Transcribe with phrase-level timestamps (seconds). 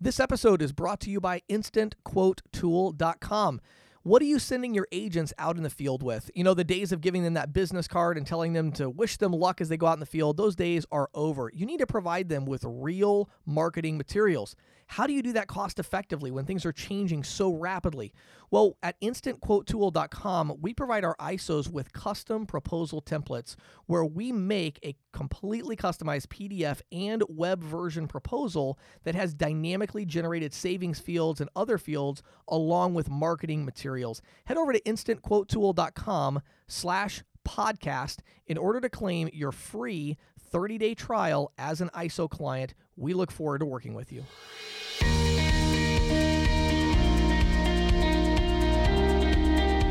[0.00, 3.60] This episode is brought to you by InstantQuoteTool.com.
[4.04, 6.30] What are you sending your agents out in the field with?
[6.36, 9.16] You know, the days of giving them that business card and telling them to wish
[9.16, 11.50] them luck as they go out in the field, those days are over.
[11.52, 14.54] You need to provide them with real marketing materials.
[14.86, 18.12] How do you do that cost effectively when things are changing so rapidly?
[18.52, 23.56] Well, at instantquotetool.com, we provide our ISOs with custom proposal templates
[23.86, 30.54] where we make a completely customized PDF and web version proposal that has dynamically generated
[30.54, 34.22] savings fields and other fields along with marketing materials.
[34.44, 40.16] Head over to instantquotetool.com slash podcast in order to claim your free
[40.54, 42.74] 30-day trial as an ISO client.
[42.96, 44.24] We look forward to working with you.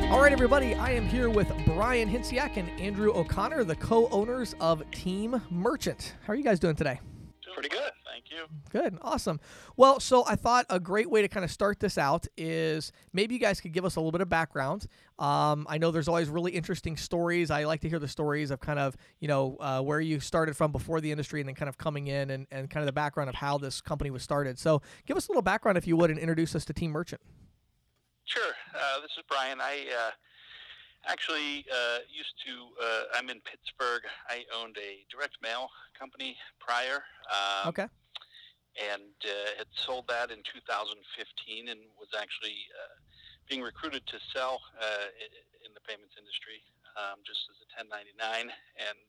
[0.10, 4.56] All right, everybody, I am here with Brian Hinsiak and Andrew O'Connor, the co owners
[4.62, 6.16] of Team Merchant.
[6.26, 7.02] How are you guys doing today?
[7.54, 8.46] Pretty good, thank you.
[8.70, 9.42] Good, awesome.
[9.76, 13.34] Well, so I thought a great way to kind of start this out is maybe
[13.36, 14.88] you guys could give us a little bit of background.
[15.20, 17.52] Um, I know there's always really interesting stories.
[17.52, 20.56] I like to hear the stories of kind of, you know, uh, where you started
[20.56, 22.94] from before the industry and then kind of coming in and, and kind of the
[22.94, 24.58] background of how this company was started.
[24.58, 27.20] So give us a little background, if you would, and introduce us to Team Merchant.
[28.98, 29.62] Uh, this is Brian.
[29.62, 30.12] I uh,
[31.06, 34.02] actually uh, used to, uh, I'm in Pittsburgh.
[34.26, 37.06] I owned a direct mail company prior.
[37.30, 37.88] Um, okay.
[38.82, 40.98] And uh, had sold that in 2015
[41.70, 42.98] and was actually uh,
[43.46, 44.62] being recruited to sell
[45.62, 46.66] in the payments industry
[46.98, 48.50] um, just as a 1099
[48.82, 49.02] and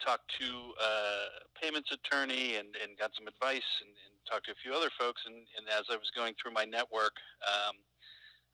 [0.00, 0.48] talked to
[0.80, 4.90] a payments attorney and, and got some advice and, and talked to a few other
[4.98, 7.76] folks, and, and as I was going through my network, um,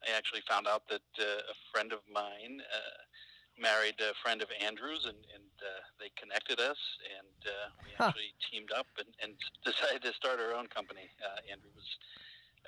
[0.06, 3.00] I actually found out that uh, a friend of mine uh,
[3.60, 8.08] married a friend of Andrew's, and, and uh, they connected us, and uh, we huh.
[8.08, 11.12] actually teamed up and, and decided to start our own company.
[11.20, 11.88] Uh, Andrew was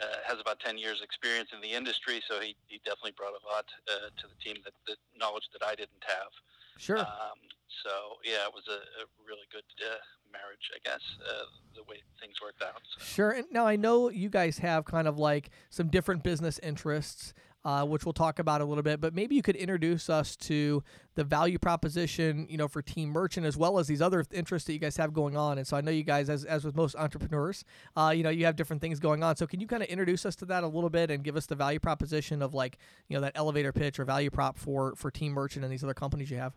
[0.01, 3.45] uh, has about 10 years experience in the industry, so he, he definitely brought a
[3.45, 6.33] lot uh, to the team that, that knowledge that I didn't have.
[6.81, 7.05] Sure.
[7.05, 7.39] Um,
[7.85, 10.01] so yeah, it was a, a really good uh,
[10.33, 11.45] marriage, I guess, uh,
[11.75, 12.81] the way things worked out.
[12.99, 13.05] So.
[13.05, 13.31] Sure.
[13.31, 17.35] And now I know you guys have kind of like some different business interests.
[17.65, 20.83] Uh, which we'll talk about a little bit, but maybe you could introduce us to
[21.15, 24.73] the value proposition, you know, for Team Merchant as well as these other interests that
[24.73, 25.59] you guys have going on.
[25.59, 27.65] And so I know you guys, as, as with most entrepreneurs,
[27.97, 29.37] uh, you know, you have different things going on.
[29.37, 31.47] So can you kind of introduce us to that a little bit and give us
[31.47, 32.79] the value proposition of like,
[33.09, 35.95] you know, that elevator pitch or value prop for for Team Merchant and these other
[35.95, 36.55] companies you have?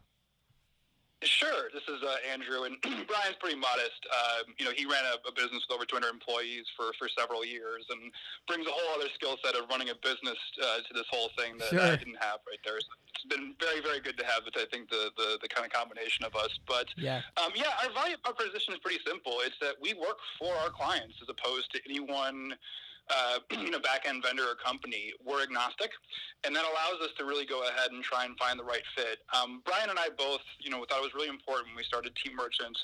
[1.22, 1.65] Sure.
[1.76, 2.80] This is uh, Andrew, and
[3.12, 4.00] Brian's pretty modest.
[4.08, 7.44] Uh, you know, he ran a, a, business with over 200 employees for, for several
[7.44, 8.16] years, and
[8.48, 11.60] brings a whole other skill set of running a business uh, to this whole thing
[11.60, 11.84] that sure.
[11.84, 12.80] I didn't have right there.
[12.80, 14.48] So it's been very, very good to have.
[14.48, 16.56] It, I think the, the, the kind of combination of us.
[16.64, 19.44] But yeah, um, yeah, our value proposition is pretty simple.
[19.44, 22.56] It's that we work for our clients as opposed to anyone
[23.10, 25.92] uh, you know, back-end vendor or company, we're agnostic,
[26.44, 29.20] and that allows us to really go ahead and try and find the right fit.
[29.34, 32.16] Um, Brian and I both, you know, thought it was really important when we started
[32.16, 32.80] Team Merchants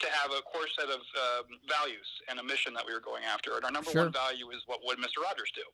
[0.00, 3.22] to have a core set of uh, values and a mission that we were going
[3.24, 3.54] after.
[3.56, 4.04] And our number sure.
[4.04, 5.20] one value is what would Mr.
[5.22, 5.64] Rogers do?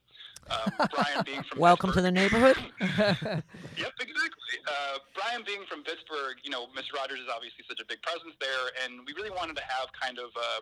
[0.50, 2.58] Um, Brian being from welcome Pittsburgh, to the neighborhood.
[3.78, 4.56] yep, exactly.
[4.66, 6.98] Uh, Brian being from Pittsburgh, you know, Mr.
[6.98, 10.18] Rogers is obviously such a big presence there, and we really wanted to have kind
[10.18, 10.30] of.
[10.34, 10.60] Uh,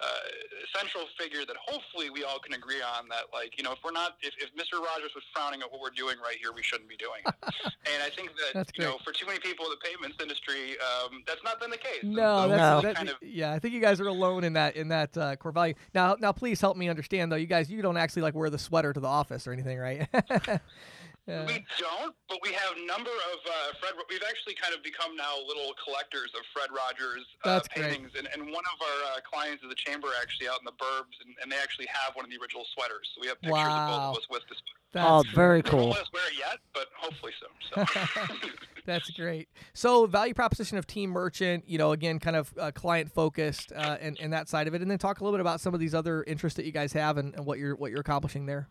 [0.00, 0.06] uh,
[0.74, 3.92] central figure that hopefully we all can agree on that like you know if we're
[3.92, 6.88] not if, if mr rogers was frowning at what we're doing right here we shouldn't
[6.88, 7.34] be doing it.
[7.92, 10.76] And i think that that's you know for too many people in the payments industry
[10.80, 12.02] um, that's not been the case.
[12.02, 12.94] No, so that's, no.
[12.94, 15.52] Kind of, yeah i think you guys are alone in that in that uh, core
[15.52, 15.74] value.
[15.94, 18.58] Now now please help me understand though you guys you don't actually like wear the
[18.58, 20.08] sweater to the office or anything right
[21.26, 21.46] Yeah.
[21.46, 23.94] We don't, but we have a number of uh, Fred.
[24.08, 28.50] We've actually kind of become now little collectors of Fred Rogers uh, paintings, and, and,
[28.50, 31.52] one of our uh, clients of the chamber actually out in the burbs, and, and,
[31.52, 33.10] they actually have one of the original sweaters.
[33.14, 33.84] So we have pictures wow.
[33.84, 34.58] of both of us with this.
[34.92, 35.80] That's oh, very cool.
[35.80, 37.86] Don't let us wear it yet, but hopefully soon.
[37.86, 38.50] So.
[38.86, 39.48] That's great.
[39.72, 43.98] So, value proposition of Team Merchant, you know, again, kind of uh, client focused uh,
[44.00, 45.80] and, and that side of it, and then talk a little bit about some of
[45.80, 48.68] these other interests that you guys have and, and what you're what you're accomplishing there.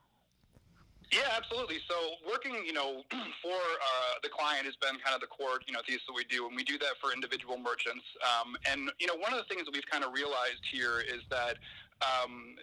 [1.12, 1.82] Yeah, absolutely.
[1.90, 1.96] So
[2.30, 3.02] working, you know,
[3.42, 6.24] for uh, the client has been kind of the core, you know, thesis that we
[6.26, 8.06] do, and we do that for individual merchants.
[8.22, 11.26] Um, and you know, one of the things that we've kind of realized here is
[11.34, 11.58] that
[12.06, 12.56] um,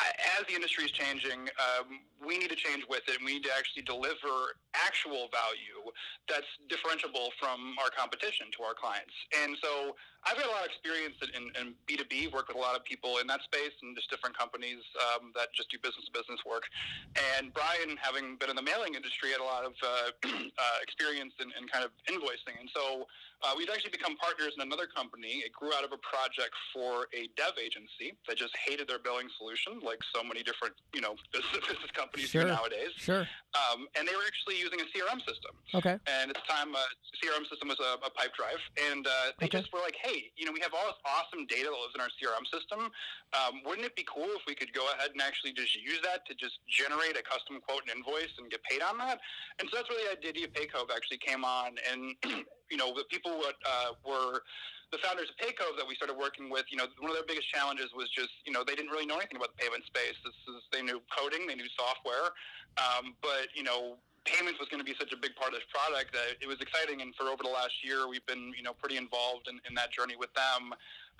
[0.00, 3.44] as the industry is changing, um, we need to change with it, and we need
[3.44, 5.86] to actually deliver actual value
[6.28, 9.14] that's differentiable from our competition to our clients.
[9.42, 9.94] And so,
[10.24, 13.20] I've got a lot of experience in, in B2B, worked with a lot of people
[13.20, 16.64] in that space and just different companies um, that just do business to business work.
[17.36, 21.36] And Brian, having been in the mailing industry, had a lot of uh, uh, experience
[21.40, 22.56] in, in, kind of invoicing.
[22.56, 23.04] And so
[23.44, 25.44] uh, we've actually become partners in another company.
[25.44, 29.28] It grew out of a project for a dev agency that just hated their billing
[29.36, 32.48] solution, like so many different, you know, business, business companies sure.
[32.48, 32.96] do nowadays.
[32.96, 33.28] Sure.
[33.52, 35.52] Um, and they were actually using a CRM system.
[35.76, 36.00] Okay.
[36.08, 36.80] And at the time, uh,
[37.20, 39.60] CRM system was a, a Pipedrive, and uh, they okay.
[39.60, 42.00] just were like, "Hey, you know, we have all this awesome data that lives in
[42.00, 42.90] our CRM system.
[43.36, 46.24] Um, wouldn't it be cool if we could go ahead and actually just use that
[46.26, 49.20] to just generate a custom quote and invoice and get paid on that?"
[49.60, 52.16] And so that's where the idea of Paycove actually came on, and
[52.70, 54.42] you know, the people what uh, were
[54.92, 57.50] the founders of Paycove that we started working with, you know, one of their biggest
[57.50, 60.14] challenges was just, you know, they didn't really know anything about the payment space.
[60.22, 62.30] This is, they knew coding, they knew software,
[62.78, 65.68] um, but you know, payments was going to be such a big part of this
[65.68, 67.02] product that it was exciting.
[67.02, 69.92] And for over the last year, we've been, you know, pretty involved in, in that
[69.92, 70.72] journey with them.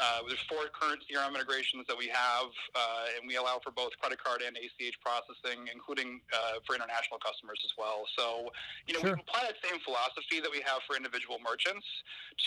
[0.02, 3.94] Uh, there's four current CRM integrations that we have, uh, and we allow for both
[4.02, 8.02] credit card and ACH processing, including uh, for international customers as well.
[8.19, 8.50] So,
[8.91, 9.14] you know, sure.
[9.14, 11.87] we apply that same philosophy that we have for individual merchants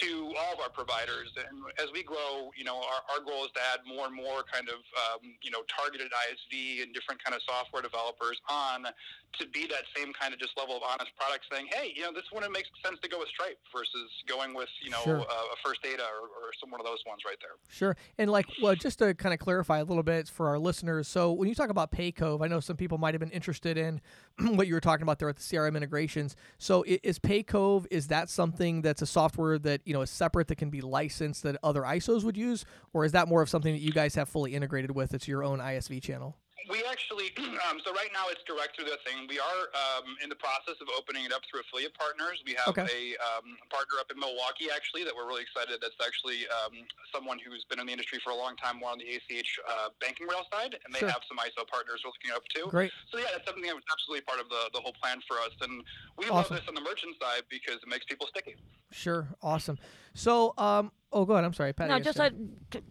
[0.03, 1.31] to all of our providers.
[1.39, 4.43] And as we grow, you know, our, our goal is to add more and more
[4.43, 8.91] kind of, um, you know, targeted ISV and different kind of software developers on
[9.39, 12.11] to be that same kind of just level of honest product saying, hey, you know,
[12.11, 15.23] this one it makes sense to go with Stripe versus going with, you know, sure.
[15.23, 17.57] a, a First Data or, or some one of those ones right right there.
[17.69, 17.97] Sure.
[18.17, 21.07] And like, well, just to kind of clarify a little bit for our listeners.
[21.07, 24.01] So when you talk about Paycove, I know some people might have been interested in
[24.39, 26.35] what you were talking about there with the CRM integrations.
[26.57, 30.57] So is Paycove is that something that's a software that you know is separate that
[30.57, 33.81] can be licensed that other ISOs would use, or is that more of something that
[33.81, 35.13] you guys have fully integrated with?
[35.13, 37.31] It's your own ISV channel we actually,
[37.69, 39.29] um, so right now it's direct through the thing.
[39.29, 42.41] We are um, in the process of opening it up through affiliate partners.
[42.43, 42.89] We have okay.
[42.89, 45.77] a um, partner up in Milwaukee, actually, that we're really excited.
[45.79, 46.73] That's actually um,
[47.13, 49.93] someone who's been in the industry for a long time, more on the ACH uh,
[50.01, 51.13] banking rail side, and they sure.
[51.13, 52.67] have some ISO partners we're looking up to.
[52.73, 52.91] Great.
[53.13, 55.53] So yeah, that's something that was absolutely part of the, the whole plan for us.
[55.61, 55.85] And
[56.17, 56.57] we awesome.
[56.57, 58.57] love this on the merchant side because it makes people sticky.
[58.91, 59.29] Sure.
[59.41, 59.77] Awesome.
[60.13, 61.45] So, um, Oh, go ahead.
[61.45, 61.89] I'm sorry, Patty.
[61.89, 62.29] No, just uh,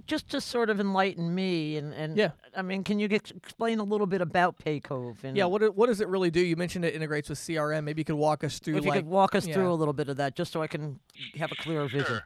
[0.07, 2.31] just to sort of enlighten me, and, and yeah.
[2.57, 5.23] I mean, can you get, explain a little bit about Paycove?
[5.23, 6.41] And yeah, what what does it really do?
[6.41, 7.85] You mentioned it integrates with CRM.
[7.85, 8.79] Maybe you could walk us through.
[8.79, 9.55] If like, you could walk us yeah.
[9.55, 10.99] through a little bit of that, just so I can
[11.37, 12.01] have a clearer sure.
[12.01, 12.21] vision.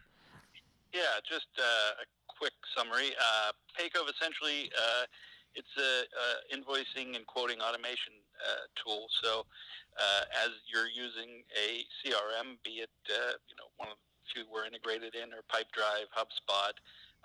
[0.94, 3.10] Yeah, just uh, a quick summary.
[3.18, 4.70] Uh, Paycove essentially.
[4.78, 5.06] Uh,
[5.54, 9.06] it's a, invoicing and quoting automation uh, tool.
[9.22, 9.44] So,
[9.98, 13.98] uh, as you're using a CRM, be it uh, you know one of
[14.34, 16.74] two were integrated in, or Pipedrive, HubSpot.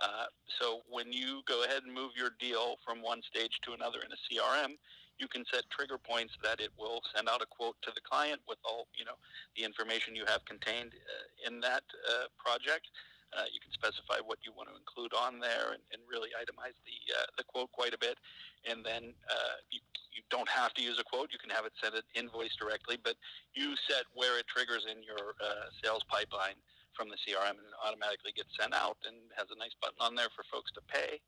[0.01, 0.27] Uh,
[0.59, 4.11] so when you go ahead and move your deal from one stage to another in
[4.11, 4.75] a CRM,
[5.17, 8.41] you can set trigger points that it will send out a quote to the client
[8.47, 9.15] with all you know
[9.55, 12.91] the information you have contained uh, in that uh, project.
[13.35, 16.75] Uh, you can specify what you want to include on there and, and really itemize
[16.83, 18.19] the uh, the quote quite a bit.
[18.67, 19.79] And then uh, you,
[20.11, 21.31] you don't have to use a quote.
[21.31, 23.15] You can have it send an invoice directly, but
[23.53, 26.59] you set where it triggers in your uh, sales pipeline
[26.95, 30.31] from the CRM and automatically gets sent out and has a nice button on there
[30.33, 31.19] for folks to pay.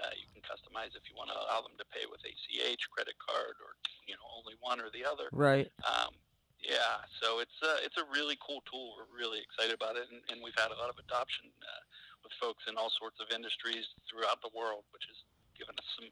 [0.00, 3.14] Uh, you can customize if you want to allow them to pay with ACH, credit
[3.20, 3.76] card, or
[4.08, 5.28] you know only one or the other.
[5.30, 5.68] Right.
[5.84, 6.16] Um,
[6.62, 8.94] yeah, so it's a, it's a really cool tool.
[8.94, 11.82] We're really excited about it, and, and we've had a lot of adoption uh,
[12.22, 15.18] with folks in all sorts of industries throughout the world, which has
[15.58, 16.08] given us some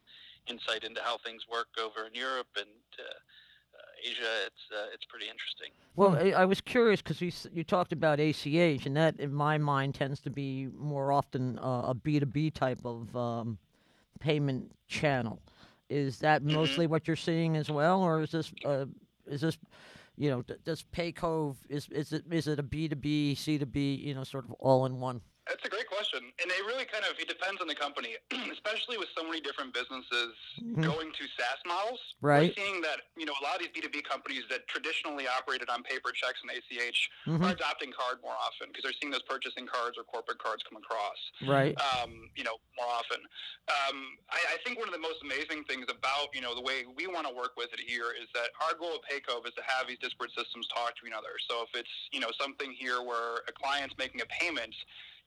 [0.50, 3.18] insight into how things work over in Europe and uh,
[4.02, 5.70] Asia, it's uh, it's pretty interesting.
[5.96, 9.58] Well, I, I was curious because you you talked about ACH, and that in my
[9.58, 13.58] mind tends to be more often uh, a B two B type of um,
[14.20, 15.40] payment channel.
[15.88, 16.54] Is that mm-hmm.
[16.54, 18.86] mostly what you're seeing as well, or is this uh,
[19.26, 19.58] is this
[20.16, 23.66] you know does Paycove is is it is it a B two B C two
[23.66, 25.20] B you know sort of all in one?
[25.48, 28.14] That's a great question, and it really kind of it depends on the company,
[28.52, 30.84] especially with so many different businesses mm-hmm.
[30.84, 31.98] going to SaaS models.
[32.20, 32.52] Right.
[32.52, 35.24] We're seeing that you know a lot of these B two B companies that traditionally
[35.26, 37.40] operated on paper checks and ACH mm-hmm.
[37.40, 40.76] are adopting card more often because they're seeing those purchasing cards or corporate cards come
[40.76, 41.18] across.
[41.42, 41.74] Right.
[41.80, 43.24] Um, you know more often.
[43.72, 46.84] Um, I, I think one of the most amazing things about you know the way
[46.84, 49.64] we want to work with it here is that our goal at Paycove is to
[49.64, 51.32] have these disparate systems talk to each other.
[51.48, 54.76] So if it's you know something here where a client's making a payment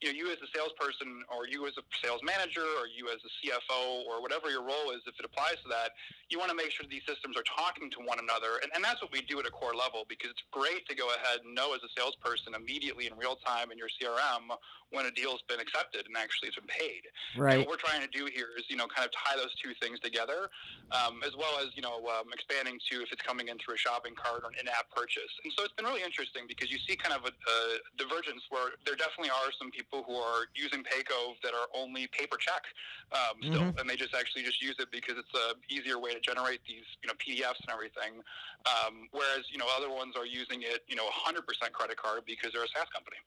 [0.04, 3.22] you know, you as a salesperson or you as a sales manager or you as
[3.24, 5.94] a CFO or whatever your role is, if it applies to that,
[6.30, 8.58] you want to make sure these systems are talking to one another.
[8.66, 11.14] And, and that's what we do at a core level because it's great to go
[11.14, 14.50] ahead and know as a salesperson immediately in real time in your CRM
[14.90, 17.06] when a deal's been accepted and actually it's been paid.
[17.38, 17.62] Right.
[17.62, 19.76] what we're trying to do here is is you know kind of tie those two
[19.84, 20.48] things together,
[20.96, 23.82] um, as well as you know um, expanding to if it's coming in through a
[23.82, 25.30] shopping cart or an in-app purchase.
[25.44, 27.58] And so it's been really interesting because you see kind of a, a
[28.00, 32.38] divergence where there definitely are some people who are using Paycove that are only paper
[32.38, 32.64] check
[33.12, 33.80] um, still, Mhm.
[33.80, 36.86] and they just actually just use it because it's a easier way to generate these
[37.04, 38.24] you know PDFs and everything.
[38.66, 42.52] Um, whereas you know other ones are using it you know 100% credit card because
[42.54, 43.18] they're a SaaS company.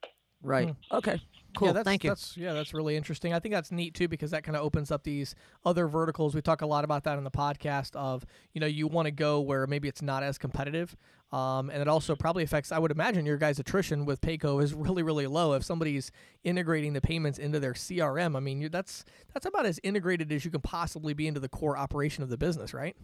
[0.43, 0.75] Right.
[0.91, 1.19] Okay.
[1.55, 1.69] Cool.
[1.69, 2.11] Yeah, that's, Thank you.
[2.11, 3.33] That's, yeah, that's really interesting.
[3.33, 5.33] I think that's neat too because that kind of opens up these
[5.65, 6.35] other verticals.
[6.35, 7.95] We talk a lot about that in the podcast.
[7.95, 10.95] Of you know, you want to go where maybe it's not as competitive,
[11.31, 12.71] um, and it also probably affects.
[12.71, 15.53] I would imagine your guys' attrition with Paycove is really, really low.
[15.53, 16.11] If somebody's
[16.43, 19.03] integrating the payments into their CRM, I mean, you that's
[19.33, 22.37] that's about as integrated as you can possibly be into the core operation of the
[22.37, 22.95] business, right?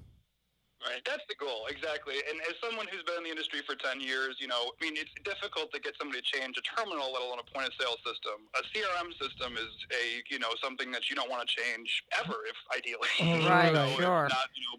[0.84, 1.00] Right.
[1.08, 2.20] That's the goal, exactly.
[2.28, 5.00] And as someone who's been in the industry for 10 years, you know, I mean,
[5.00, 7.96] it's difficult to get somebody to change a terminal, let alone a point of sale
[8.04, 8.44] system.
[8.60, 11.88] A CRM system is a, you know, something that you don't want to change
[12.20, 13.08] ever, if ideally.
[13.48, 14.28] Right, You know, sure.
[14.28, 14.76] Not, you know,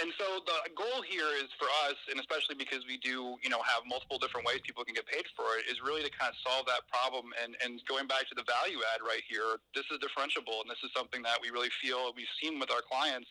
[0.00, 3.60] and so the goal here is for us, and especially because we do, you know,
[3.64, 6.36] have multiple different ways people can get paid for it, is really to kind of
[6.44, 7.32] solve that problem.
[7.40, 10.80] And, and going back to the value add right here, this is differentiable, and this
[10.84, 13.28] is something that we really feel we've seen with our clients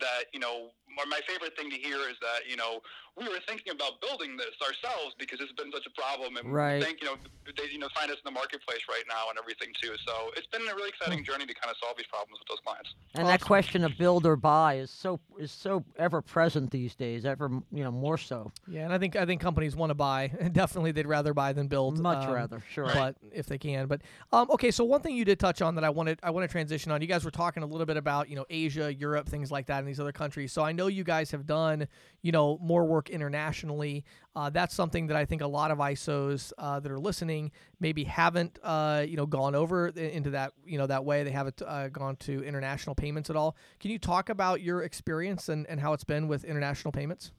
[0.00, 2.80] that you know my- favorite thing to hear is that you know
[3.16, 6.78] we were thinking about building this ourselves because it's been such a problem and Right.
[6.78, 7.16] we think you know
[7.56, 10.46] they you know find us in the marketplace right now and everything too so it's
[10.46, 13.28] been a really exciting journey to kind of solve these problems with those clients And
[13.28, 17.50] that question of build or buy is so is so ever present these days, ever
[17.70, 18.52] you know more so.
[18.68, 20.28] Yeah, and I think I think companies want to buy.
[20.52, 21.98] Definitely, they'd rather buy than build.
[21.98, 22.86] Much um, rather, sure.
[22.86, 23.86] but if they can.
[23.86, 24.02] But
[24.32, 26.52] um, okay, so one thing you did touch on that I wanted I want to
[26.52, 27.00] transition on.
[27.00, 29.80] You guys were talking a little bit about you know Asia, Europe, things like that,
[29.80, 30.52] in these other countries.
[30.52, 31.88] So I know you guys have done
[32.22, 34.04] you know more work internationally.
[34.34, 38.04] Uh, that's something that I think a lot of ISOs uh, that are listening maybe
[38.04, 41.22] haven't uh, you know gone over into that you know that way.
[41.24, 43.56] They haven't uh, gone to international payments at all.
[43.80, 47.32] Can you talk about your experience and, and how it's been with international payments?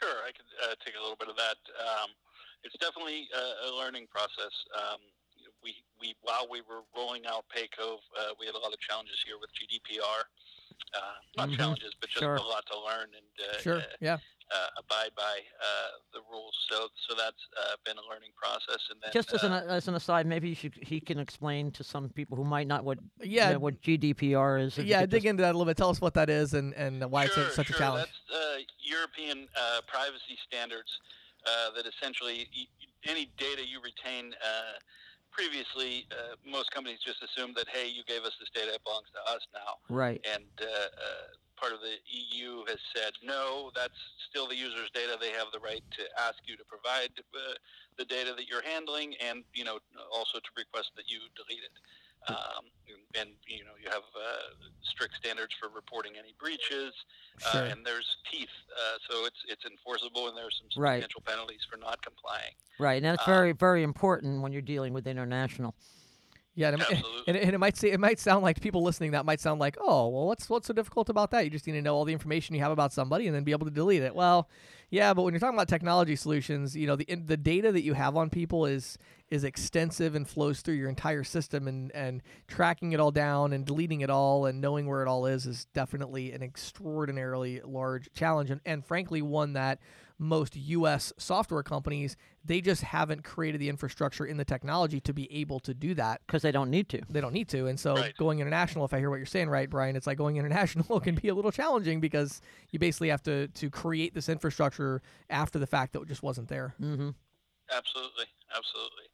[0.00, 1.56] Sure, I could uh, take a little bit of that.
[1.76, 2.10] Um,
[2.64, 4.52] it's definitely a, a learning process.
[4.76, 5.00] Um,
[5.62, 9.20] we, we while we were rolling out Paycove, uh, we had a lot of challenges
[9.24, 10.24] here with GDPR.
[10.94, 11.00] Uh,
[11.36, 12.34] not Mhm, challenges, but just sure.
[12.36, 13.78] a lot to learn and uh, Sure.
[13.78, 14.18] uh, Yeah.
[14.50, 16.52] uh, abide by uh, the rules.
[16.68, 18.80] So, so that's uh, been a learning process.
[18.90, 21.70] And then, Just as an uh, as an aside, maybe you should, he can explain
[21.72, 23.48] to some people who might not what Yeah.
[23.48, 24.76] you know, what GDPR is.
[24.78, 25.76] Yeah, dig just- into that a little bit.
[25.76, 27.76] Tell us what that is and, and why sure, it's a, such sure.
[27.76, 28.08] a challenge.
[28.28, 30.98] That's uh, European uh, privacy standards
[31.46, 32.66] uh, that essentially y-
[33.06, 34.34] any data you retain.
[35.40, 39.08] Previously, uh, most companies just assumed that hey, you gave us this data, it belongs
[39.16, 39.80] to us now.
[39.88, 40.20] Right.
[40.28, 43.96] And uh, uh, part of the EU has said no, that's
[44.28, 45.16] still the user's data.
[45.16, 47.56] They have the right to ask you to provide uh,
[47.96, 49.80] the data that you're handling, and you know
[50.12, 51.72] also to request that you delete it.
[52.28, 52.64] Um,
[53.18, 56.92] and you know you have uh, strict standards for reporting any breaches,
[57.38, 57.62] Sure.
[57.62, 61.02] uh, and there's teeth, uh, so it's it's enforceable, and there's some Right.
[61.02, 62.52] substantial penalties for not complying.
[62.78, 62.96] Right.
[62.96, 65.74] And that's uh, very very important when you're dealing with international.
[66.54, 66.88] Yeah, and it,
[67.26, 69.60] and, it, and it might say it might sound like people listening that might sound
[69.60, 71.44] like, oh, well, what's what's so difficult about that?
[71.44, 73.52] You just need to know all the information you have about somebody and then be
[73.52, 74.14] able to delete it.
[74.14, 74.48] Well,
[74.90, 77.82] yeah, but when you're talking about technology solutions, you know, the in- the data that
[77.82, 78.98] you have on people is
[79.30, 83.64] is extensive and flows through your entire system, and and tracking it all down and
[83.64, 88.50] deleting it all and knowing where it all is is definitely an extraordinarily large challenge,
[88.50, 89.78] and, and frankly, one that
[90.20, 91.12] most U.S.
[91.16, 95.74] software companies they just haven't created the infrastructure in the technology to be able to
[95.74, 97.02] do that because they don't need to.
[97.10, 97.66] they don't need to.
[97.66, 98.16] And so Right.
[98.16, 101.16] going international, if I hear what you're saying right, Brian, it's like going international can
[101.16, 105.66] be a little challenging because you basically have to to create this infrastructure after the
[105.66, 106.74] fact that just wasn't there.
[106.80, 107.10] Mm-hmm.
[107.70, 109.06] Absolutely, absolutely.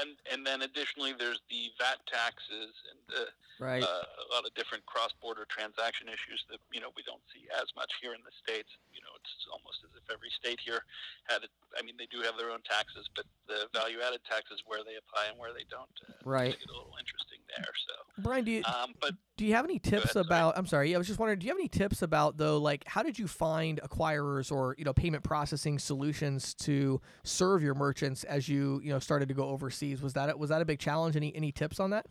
[0.00, 3.30] And and then additionally, there's the VAT taxes and uh,
[3.60, 3.82] Right.
[3.82, 7.70] uh, a lot of different cross-border transaction issues that you know we don't see as
[7.78, 8.70] much here in the states.
[8.90, 10.84] You know, it's almost as if every state here
[11.24, 11.42] had.
[11.44, 14.96] It, I mean, they do have their own taxes, but the value-added taxes where they
[14.96, 16.50] apply and where they don't, uh, Right.
[16.54, 17.66] make a little interesting there.
[17.88, 20.26] So, Brian, do you um, but do you have any tips ahead, sorry.
[20.26, 20.58] about?
[20.58, 21.38] I'm sorry, I was just wondering.
[21.40, 24.84] Do you have any tips about though, like how did you find acquirers or you
[24.84, 29.48] know payment processing solutions to serve your merchants as you you know started to go
[29.48, 30.00] overseas?
[30.02, 31.16] Was that was that a big challenge?
[31.16, 32.06] Any any tips on that?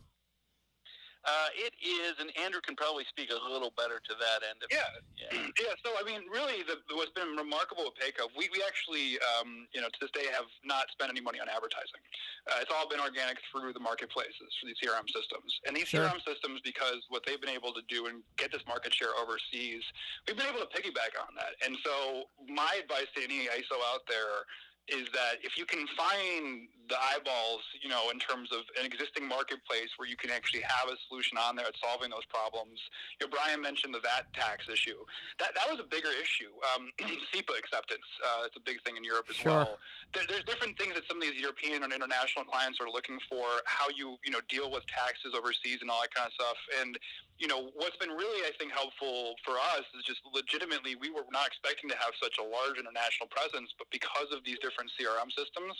[1.24, 4.60] Uh, it is, and Andrew can probably speak a little better to that end.
[4.60, 4.84] Of, Yeah.
[5.16, 5.48] yeah.
[5.64, 9.64] Yeah, so I mean, really, the, what's been remarkable with Paycove, we, we actually, um,
[9.72, 12.02] you know, to this day have not spent any money on advertising.
[12.44, 15.48] Uh, it's all been organic through the marketplaces for these CRM systems.
[15.64, 16.04] And these Sure.
[16.04, 19.80] CRM systems, because what they've been able to do and get this market share overseas,
[20.28, 21.56] we've been able to piggyback on that.
[21.64, 24.44] And so, my advice to any ISO out there
[24.88, 29.26] is that if you can find the eyeballs, you know, in terms of an existing
[29.26, 32.80] marketplace where you can actually have a solution on there at solving those problems.
[33.18, 34.98] You know, Brian mentioned the VAT tax issue.
[35.38, 36.52] That that was a bigger issue.
[36.74, 36.92] Um,
[37.32, 38.06] SEPA acceptance.
[38.20, 39.52] Uh, it's a big thing in Europe as sure.
[39.52, 39.78] well.
[40.12, 43.44] There, there's different things that some of these European and international clients are looking for.
[43.64, 46.58] How you you know deal with taxes overseas and all that kind of stuff.
[46.80, 46.98] And
[47.38, 51.26] you know, what's been really, I think, helpful for us is just legitimately we were
[51.34, 55.34] not expecting to have such a large international presence, but because of these different CRM
[55.34, 55.74] systems,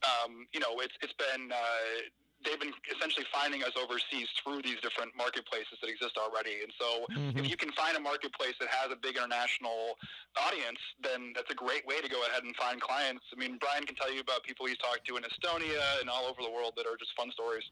[0.00, 1.52] um, you know, it's it's been.
[1.52, 2.10] Uh,
[2.44, 6.60] they've been essentially finding us overseas through these different marketplaces that exist already.
[6.62, 7.38] And so, mm-hmm.
[7.38, 9.96] if you can find a marketplace that has a big international
[10.36, 13.24] audience, then that's a great way to go ahead and find clients.
[13.32, 16.28] I mean, Brian can tell you about people he's talked to in Estonia and all
[16.28, 17.64] over the world that are just fun stories.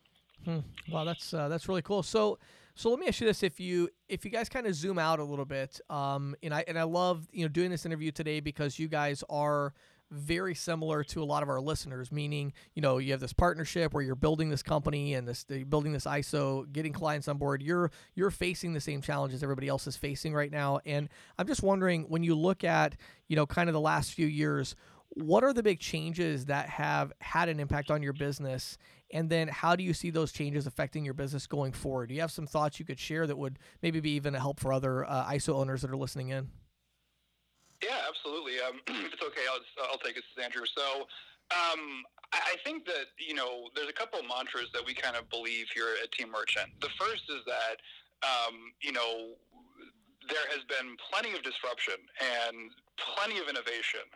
[0.44, 0.64] Hmm.
[0.90, 2.02] Wow, that's uh, that's really cool.
[2.02, 2.38] So,
[2.74, 5.20] so let me ask you this: if you if you guys kind of zoom out
[5.20, 8.40] a little bit, um, and I and I love you know doing this interview today
[8.40, 9.74] because you guys are
[10.12, 13.92] very similar to a lot of our listeners meaning you know you have this partnership
[13.94, 17.90] where you're building this company and this building this iso getting clients on board you're
[18.14, 22.04] you're facing the same challenges everybody else is facing right now and i'm just wondering
[22.04, 22.94] when you look at
[23.28, 24.74] you know kind of the last few years
[25.14, 28.78] what are the big changes that have had an impact on your business
[29.12, 32.08] and then how do you see those changes affecting your business going forward?
[32.08, 34.58] Do you have some thoughts you could share that would maybe be even a help
[34.58, 36.48] for other uh, ISO owners that are listening in?
[38.22, 38.60] Absolutely.
[38.60, 40.62] Um, if it's okay, I'll, I'll take it, Andrew.
[40.76, 41.10] So
[41.50, 45.28] um, I think that, you know, there's a couple of mantras that we kind of
[45.28, 46.70] believe here at Team Merchant.
[46.80, 47.82] The first is that,
[48.22, 49.34] um, you know,
[50.30, 52.70] there has been plenty of disruption and
[53.14, 54.06] plenty of innovation.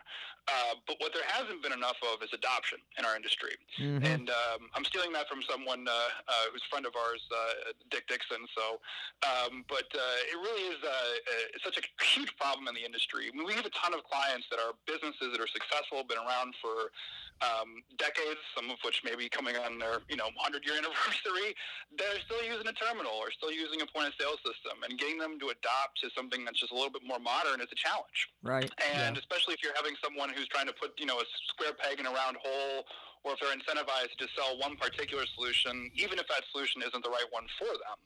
[0.47, 3.51] Uh, but what there hasn't been enough of is adoption in our industry.
[3.75, 4.05] Mm-hmm.
[4.07, 7.75] And um, I'm stealing that from someone uh, uh, who's a friend of ours, uh,
[7.91, 8.47] Dick Dixon.
[8.55, 8.79] So,
[9.27, 11.83] um, but uh, it really is uh, it's such a
[12.15, 13.27] huge problem in the industry.
[13.27, 16.23] I mean, we have a ton of clients that are businesses that are successful, been
[16.23, 16.95] around for
[17.41, 21.53] um, decades, some of which may be coming on their you know 100 year anniversary.
[21.91, 25.19] They're still using a terminal or still using a point of sale system, and getting
[25.19, 28.31] them to adopt to something that's just a little bit more modern is a challenge.
[28.41, 28.71] Right.
[28.77, 29.21] And yeah.
[29.21, 32.05] especially if you're having someone who's trying to put, you know, a square peg in
[32.05, 32.85] a round hole,
[33.23, 37.09] or if they're incentivized to sell one particular solution, even if that solution isn't the
[37.09, 37.97] right one for them.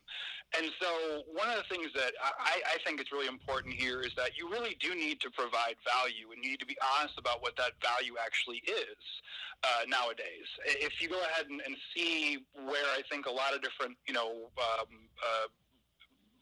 [0.58, 4.12] And so, one of the things that I, I think is really important here is
[4.18, 7.42] that you really do need to provide value, and you need to be honest about
[7.42, 9.00] what that value actually is
[9.64, 10.48] uh, nowadays.
[10.66, 14.14] If you go ahead and, and, see where I think a lot of different, you
[14.14, 15.48] know, um, uh,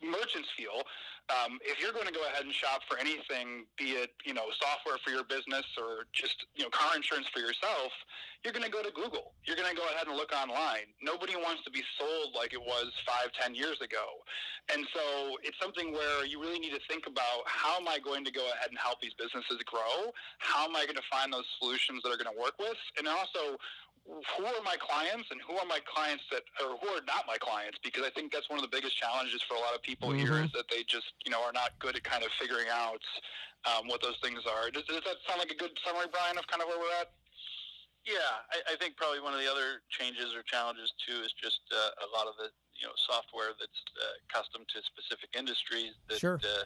[0.01, 0.83] merchants feel
[1.29, 4.49] um, if you're going to go ahead and shop for anything, be it you know
[4.57, 7.93] software for your business or just you know car insurance for yourself,
[8.41, 9.37] you're going to go to Google.
[9.45, 10.89] You're going to go ahead and look online.
[11.05, 14.25] Nobody wants to be sold like it was five, ten years ago,
[14.73, 18.25] and so it's something where you really need to think about how am I going
[18.25, 20.09] to go ahead and help these businesses grow?
[20.41, 23.05] How am I going to find those solutions that are going to work with, and
[23.05, 23.61] also
[24.05, 27.37] who are my clients and who are my clients that or who are not my
[27.37, 30.09] clients because I think that's one of the biggest challenges for a lot of people
[30.09, 30.25] mm-hmm.
[30.25, 33.01] here is that they just you know are not good at kind of figuring out
[33.67, 34.71] um, what those things are.
[34.71, 37.11] Does, does, that sound like a good summary, Brian, of kind of where we're at?
[38.07, 41.59] Yeah, I, I think probably one of the other changes or challenges too is just
[41.69, 42.47] uh, a lot of the
[42.79, 46.39] you know software that's uh, custom to specific industries that sure.
[46.39, 46.63] uh,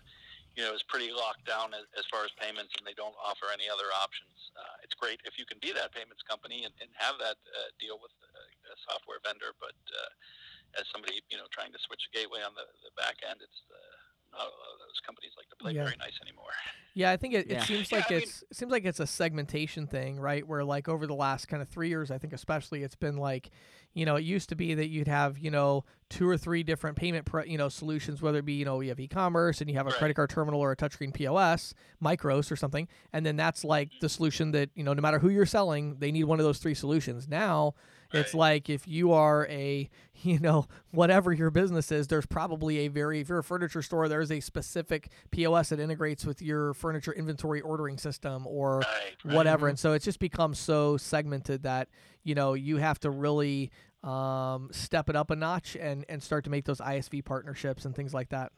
[0.53, 3.49] you know, is pretty locked down as, as, far as payments, and they don't offer
[3.49, 4.53] any other options.
[4.53, 7.69] Uh, it's great if you can be that payments company and, and have that uh,
[7.81, 12.05] deal with a, a, software vendor, but uh, as somebody you know trying to switch
[12.05, 15.33] a gateway on the, the back end, it's uh, not a lot of those companies
[15.33, 15.89] like to play yeah.
[15.89, 16.53] very nice anymore.
[16.95, 17.63] Yeah, I think it, it yeah.
[17.63, 20.47] seems like yeah, it's mean, it seems like it's a segmentation thing, right?
[20.47, 23.49] Where like over the last kind of three years, I think especially it's been like
[23.93, 26.97] you know, it used to be that you'd have, you know, two or three different
[26.97, 29.87] payment, you know, solutions, whether it be, you know, you have e-commerce and you have
[29.87, 29.99] a right.
[29.99, 34.07] credit card terminal or a touchscreen POS, Micros or something, and then that's like the
[34.07, 34.11] mm-hmm.
[34.11, 36.73] solution that, you know, no matter who you're selling, they need one of those three
[36.73, 37.27] solutions.
[37.27, 37.73] Now,
[38.13, 38.21] right.
[38.21, 39.89] it's like if you are a,
[40.21, 44.07] you know, whatever your business is, there's probably a very, if you're a furniture store,
[44.07, 49.65] there's a specific POS that integrates with your furniture inventory ordering system or right, whatever.
[49.65, 49.69] Mm-hmm.
[49.71, 51.89] And so it's just become so segmented that,
[52.23, 53.71] you know you have to really
[54.03, 57.95] um, step it up a notch and and start to make those ISV partnerships and
[57.95, 58.51] things like that.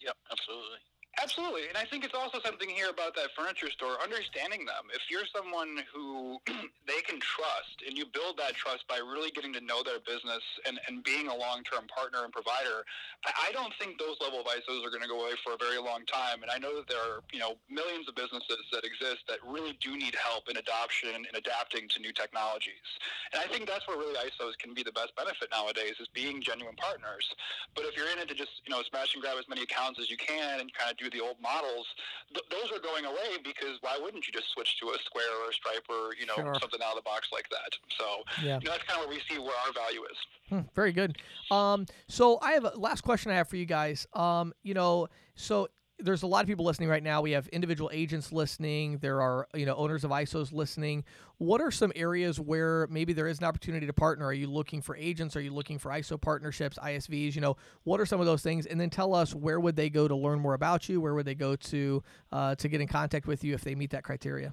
[0.00, 0.78] Yep, absolutely.
[1.22, 1.70] Absolutely.
[1.70, 4.90] And I think it's also something here about that furniture store, understanding them.
[4.90, 6.42] If you're someone who
[6.90, 10.42] they can trust and you build that trust by really getting to know their business
[10.66, 12.82] and, and being a long term partner and provider,
[13.22, 15.60] I, I don't think those level of ISOs are going to go away for a
[15.62, 16.42] very long time.
[16.42, 19.78] And I know that there are, you know, millions of businesses that exist that really
[19.78, 22.82] do need help in adoption and adapting to new technologies.
[23.30, 26.42] And I think that's where really ISOs can be the best benefit nowadays is being
[26.42, 27.30] genuine partners.
[27.78, 30.02] But if you're in it to just, you know, smash and grab as many accounts
[30.02, 31.86] as you can and kind of do the old models,
[32.34, 35.50] th- those are going away because why wouldn't you just switch to a Square or
[35.50, 36.54] a Stripe or you know Sure.
[36.60, 37.72] something out of the box like that?
[37.98, 38.58] So Yeah.
[38.60, 40.16] you know, that's kind of where we see where our value is.
[40.48, 41.18] Hmm, very good.
[41.50, 44.06] Um, so I have a last question I have for you guys.
[44.12, 45.68] Um, you know, so
[46.02, 47.22] there's a lot of people listening right now.
[47.22, 48.98] We have individual agents listening.
[48.98, 51.04] There are you know owners of ISOs listening.
[51.38, 54.26] What are some areas where maybe there is an opportunity to partner?
[54.26, 55.36] Are you looking for agents?
[55.36, 57.34] Are you looking for ISO partnerships, ISVs?
[57.34, 58.66] You know, what are some of those things?
[58.66, 61.00] And then tell us where would they go to learn more about you?
[61.00, 63.90] Where would they go to uh, to get in contact with you if they meet
[63.90, 64.52] that criteria?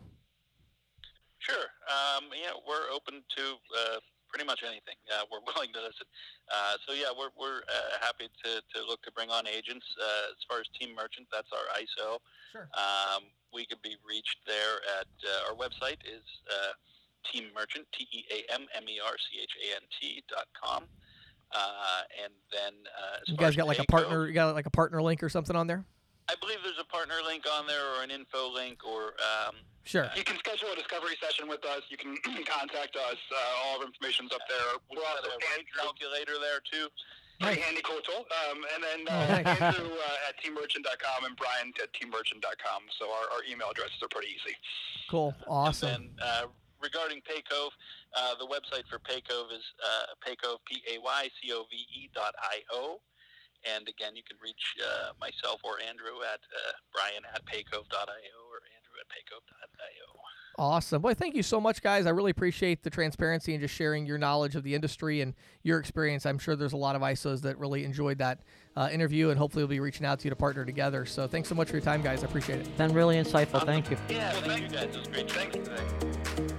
[1.40, 1.56] Sure.
[1.56, 4.96] Um, yeah, we're open to uh, pretty much anything.
[5.10, 6.06] Uh, we're willing to listen.
[6.54, 9.84] Uh, so yeah, we're we're uh, happy to, to look to bring on agents.
[9.98, 12.22] Uh, as far as Team Merchant, that's our ISO.
[12.54, 12.70] Sure.
[12.78, 16.78] Um, we could be reached there at uh, our website is uh,
[17.26, 20.46] Team Merchant T E A M M E R C H A N T dot
[20.54, 20.86] com.
[21.52, 24.28] Uh, and then uh, You guys got like a partner?
[24.28, 25.84] You got like a partner link or something on there?
[26.30, 29.56] I believe there's a partner link on there or an info link or um,
[29.90, 30.06] Sure.
[30.14, 31.82] You can schedule a discovery session with us.
[31.90, 32.14] You can
[32.46, 33.18] contact us.
[33.34, 34.62] Uh, all our information's up there.
[34.86, 36.94] we've We're got also a rate calculator there too.
[37.42, 38.22] pretty handy cool tool.
[38.30, 39.50] Um, and then Oh, uh, nice.
[39.58, 42.82] Andrew uh, at teammerchant.com and Brian at teammerchant.com.
[43.02, 44.54] So our, our email addresses are pretty easy.
[45.10, 45.34] Cool.
[45.50, 45.90] Awesome.
[45.90, 46.46] And then uh,
[46.78, 47.74] regarding Paycove,
[48.14, 53.02] uh, the website for Paycove is uh, Paycove, P-A-Y-C-O-V-E dot I-O.
[53.66, 58.62] And again, you can reach uh, myself or Andrew at uh, Brian at Paycove.io or
[58.70, 60.20] Andrew at Paycove.io.
[60.60, 61.02] Awesome.
[61.02, 62.06] Boy, thank you so much, guys.
[62.06, 65.34] I really appreciate the transparency and just sharing your knowledge of the industry and
[65.64, 66.26] your experience.
[66.26, 68.40] I'm sure there's a lot of ISOs that really enjoyed that
[68.76, 71.06] uh, interview, and hopefully we'll be reaching out to you to partner together.
[71.06, 72.24] So thanks so much for your time, guys.
[72.24, 72.78] I appreciate it.
[72.78, 73.66] Been really insightful.
[73.66, 73.98] Thank you.
[74.10, 74.94] Yeah, thank you guys.
[74.94, 76.50] It was great chatting today.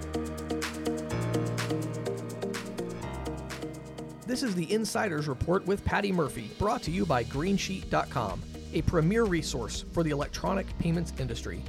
[4.27, 8.41] This is the Insider's Report with Patty Murphy, brought to you by Greensheet.com,
[8.73, 11.63] a premier resource for the electronic payments industry.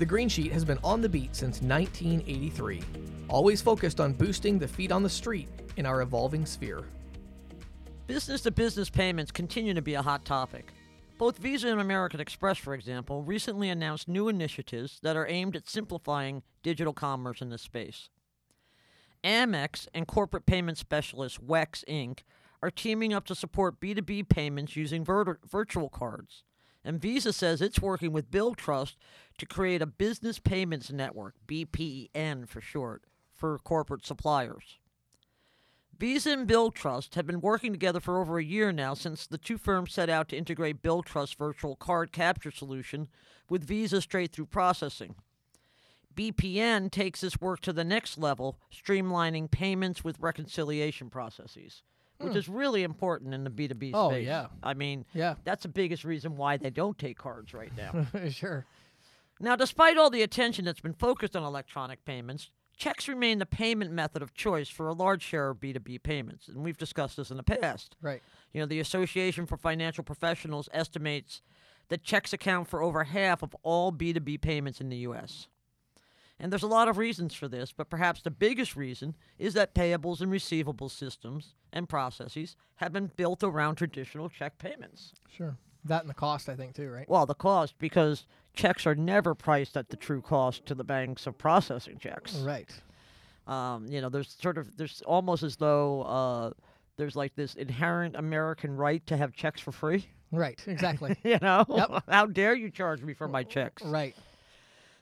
[0.00, 2.80] The Green Sheet has been on the beat since 1983,
[3.28, 6.84] always focused on boosting the feet on the street in our evolving sphere.
[8.06, 10.72] Business to business payments continue to be a hot topic.
[11.18, 15.68] Both Visa and American Express, for example, recently announced new initiatives that are aimed at
[15.68, 18.08] simplifying digital commerce in this space.
[19.22, 22.20] Amex and corporate payment specialist WEX Inc.
[22.62, 26.44] are teaming up to support B2B payments using vir- virtual cards.
[26.84, 28.96] And Visa says it's working with Billtrust
[29.38, 34.78] to create a business payments network, BPN for short, for corporate suppliers.
[35.98, 39.58] Visa and Billtrust have been working together for over a year now since the two
[39.58, 43.08] firms set out to integrate Billtrust's virtual card capture solution
[43.50, 45.14] with Visa straight through processing.
[46.14, 51.82] BPN takes this work to the next level, streamlining payments with reconciliation processes,
[52.20, 53.94] which is really important in the B2B Hmm.
[53.96, 54.26] Oh, space.
[54.26, 54.46] yeah.
[54.62, 55.34] I mean, Yeah.
[55.44, 58.06] that's the biggest reason why they don't take cards right now.
[58.30, 58.66] sure.
[59.40, 63.90] Now, despite all the attention that's been focused on electronic payments, checks remain the payment
[63.90, 67.36] method of choice for a large share of B2B payments, and we've discussed this in
[67.38, 67.96] the past.
[68.02, 68.22] Right.
[68.52, 71.40] You know, the Association for Financial Professionals estimates
[71.88, 75.48] that checks account for over half of all B2B payments in the U.S.
[76.38, 79.74] And there's a lot of reasons for this, but perhaps the biggest reason is that
[79.74, 85.12] payables and receivables systems and processes have been built around traditional check payments.
[85.28, 85.56] Sure.
[85.84, 87.08] That and the cost, I think, too, right?
[87.08, 91.26] Well, the cost, because checks are never priced at the true cost to the banks
[91.26, 92.36] of processing checks.
[92.36, 92.70] Right.
[93.46, 96.50] Um, you know, there's sort of there's almost as though uh,
[96.96, 100.06] there's like this inherent American right to have checks for free.
[100.30, 100.62] Right.
[100.66, 101.16] Exactly.
[101.24, 102.04] You know, Yep.
[102.08, 103.82] how dare you charge me for my checks?
[103.82, 104.14] right.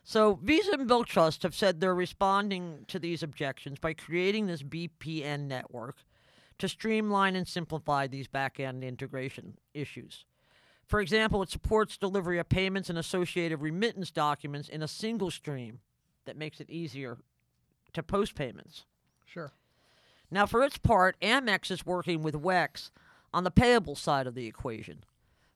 [0.05, 5.49] So Visa and Billtrust have said they're responding to these objections by creating this BPN
[5.49, 5.97] network
[6.59, 10.25] to streamline and simplify these back-end integration issues.
[10.87, 15.81] For example, it supports delivery of payments and associated remittance documents in a single stream
[16.25, 17.19] that makes it easier
[17.93, 18.85] to post payments.
[19.27, 19.53] Sure.
[20.31, 22.91] Now, for its part, Amex is working with WEX
[23.33, 25.05] on the payable side of the equation,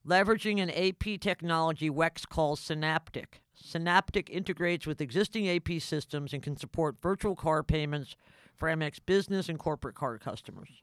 [0.06, 3.40] leveraging an AP technology WEX calls Synaptic.
[3.54, 8.16] Synaptic integrates with existing AP systems and can support virtual card payments
[8.56, 10.82] for Amex business and corporate card customers.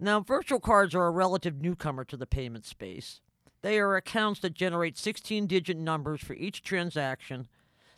[0.00, 3.20] Now, virtual cards are a relative newcomer to the payment space.
[3.62, 7.48] They are accounts that generate 16 digit numbers for each transaction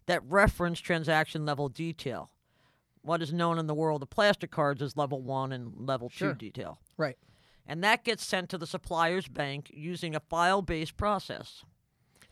[0.07, 2.31] that reference transaction level detail
[3.03, 6.33] what is known in the world of plastic cards as level one and level Sure.
[6.33, 6.79] two detail.
[6.97, 7.17] Right.
[7.67, 11.65] And that gets sent to the supplier's bank using a file based process.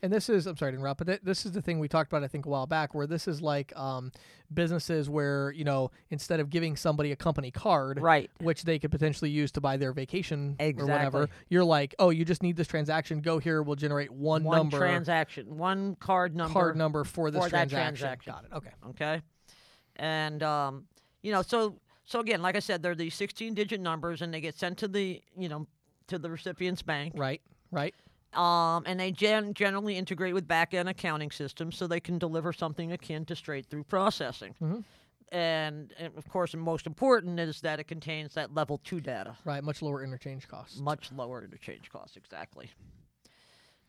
[0.03, 2.13] And this is, I'm sorry to interrupt, but th- this is the thing we talked
[2.13, 4.13] about, I think, a while back, where this is like um,
[4.55, 8.31] businesses where, you know, instead of giving somebody a company card, Right.
[8.41, 12.25] which they could potentially use to buy their vacation or whatever, you're like, oh, you
[12.25, 13.21] just need this transaction.
[13.21, 13.61] Go here.
[13.63, 16.53] We'll generate one, One number, transaction, one card number.
[16.53, 17.97] card number for this for transaction.
[17.97, 18.33] transaction.
[18.33, 18.53] Got it.
[18.57, 18.71] Okay.
[18.91, 19.23] Okay.
[19.97, 20.85] And um,
[21.23, 24.57] you know, so so again, like I said, they're these 16-digit numbers, and they get
[24.57, 25.67] sent to the you know
[26.07, 27.15] to the recipient's bank.
[27.17, 27.41] Right.
[27.73, 27.95] Right.
[28.35, 32.93] Um, and they gen- generally integrate with back-end accounting systems, so they can deliver something
[32.93, 34.55] akin to straight-through processing.
[34.61, 34.85] Mhm.
[35.31, 39.37] And, and of course, most important is that it contains that level two data.
[39.45, 39.63] Right.
[39.63, 40.79] Much lower interchange costs.
[40.79, 42.71] Much lower interchange costs, exactly.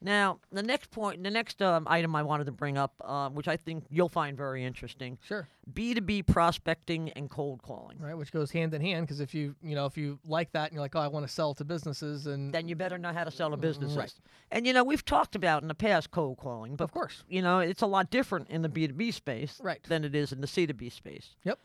[0.01, 3.49] Now, the next point, the next um, item I wanted to bring up, uh, which
[3.49, 5.45] I think you'll find very interesting, Sure.
[5.73, 7.97] B2B prospecting and cold calling.
[7.99, 8.13] Right.
[8.17, 10.73] Which goes hand in hand because if you, you know, if you like that and
[10.73, 13.25] you're like, oh, I want to sell to businesses and Then you better know how
[13.25, 13.97] to sell to businesses.
[13.97, 14.13] Right.
[14.51, 17.23] And you know, we've talked about in the past cold calling, but of course.
[17.27, 19.83] you know, it's a lot different in the B2B space Right.
[19.83, 21.35] than it is in the C2B space.
[21.43, 21.59] Yep.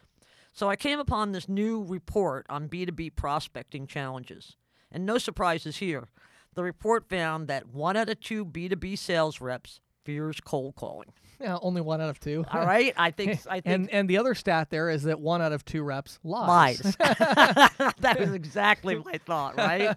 [0.53, 4.57] So I came upon this new report on B2B prospecting challenges.
[4.92, 6.09] And no surprises here.
[6.55, 11.12] The report found that one out of two B2B sales reps fears cold calling.
[11.40, 11.59] Yeah.
[11.61, 12.45] Only one out of two.
[12.53, 12.95] All right?
[12.97, 15.64] I think I think and and the other stat there is that one out of
[15.64, 16.85] two reps lies.
[16.85, 16.97] lies.
[16.99, 19.97] that was exactly my thought, right?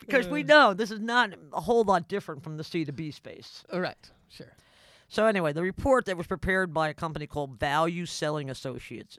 [0.00, 0.46] Because we uh.
[0.46, 3.64] know this is not a whole lot different from the C2B space.
[3.72, 4.10] All right.
[4.28, 4.52] Sure.
[5.08, 9.18] So anyway, the report that was prepared by a company called Value Selling Associates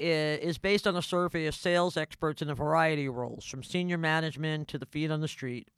[0.00, 3.98] is based on a survey of sales experts in a variety of roles, from senior
[3.98, 5.68] management to the feet on the street,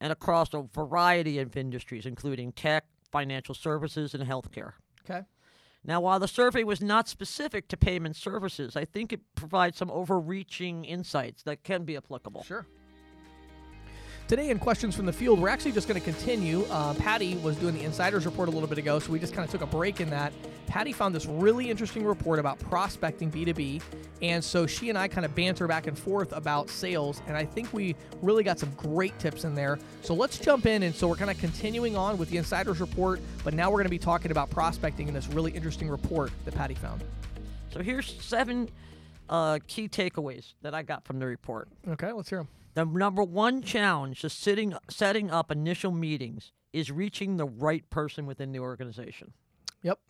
[0.00, 4.72] and across a variety of industries, including tech, financial services, and healthcare.
[5.08, 5.22] Okay.
[5.86, 9.90] Now, while the survey was not specific to payment services, I think it provides some
[9.90, 12.42] overreaching insights that can be applicable.
[12.44, 12.66] Sure.
[14.26, 16.64] Today in questions from the field, we're actually just going to continue.
[16.70, 19.44] Uh, Patty was doing the insiders report a little bit ago, so we just kind
[19.44, 20.32] of took a break in that.
[20.66, 23.82] Patty found this really interesting report about prospecting B2B,
[24.22, 27.44] and so she and I kind of banter back and forth about sales, and I
[27.44, 29.78] think we really got some great tips in there.
[30.00, 33.20] So let's jump in, and so we're kind of continuing on with the insiders report,
[33.44, 36.54] but now we're going to be talking about prospecting in this really interesting report that
[36.54, 37.04] Patty found.
[37.74, 38.70] So here's seven
[39.28, 41.68] uh, key takeaways that I got from the report.
[41.86, 42.48] Okay, let's hear them.
[42.74, 48.26] The number one challenge to sitting, setting up initial meetings is reaching the right person
[48.26, 49.32] within the organization.
[49.82, 50.00] Yep.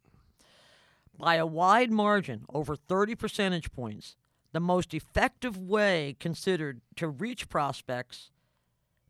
[1.18, 4.16] By a wide margin, over 30 percentage points,
[4.53, 8.31] the most effective way considered to reach prospects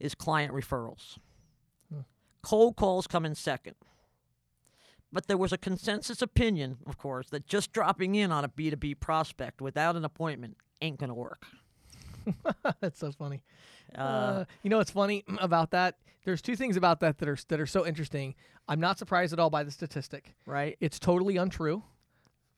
[0.00, 1.18] is client referrals.
[1.92, 2.00] Hmm.
[2.42, 3.76] Cold calls come in second.
[5.12, 8.98] But there was a consensus opinion, of course, that just dropping in on a B2B
[8.98, 11.46] prospect without an appointment ain't going to work.
[12.80, 13.42] That's so funny.
[13.96, 15.96] Uh, Uh, you know what's funny about that?
[16.24, 18.34] There's two things about that that are that are so interesting.
[18.68, 20.34] I'm not surprised at all by the statistic.
[20.46, 20.76] right?
[20.80, 21.82] It's totally untrue,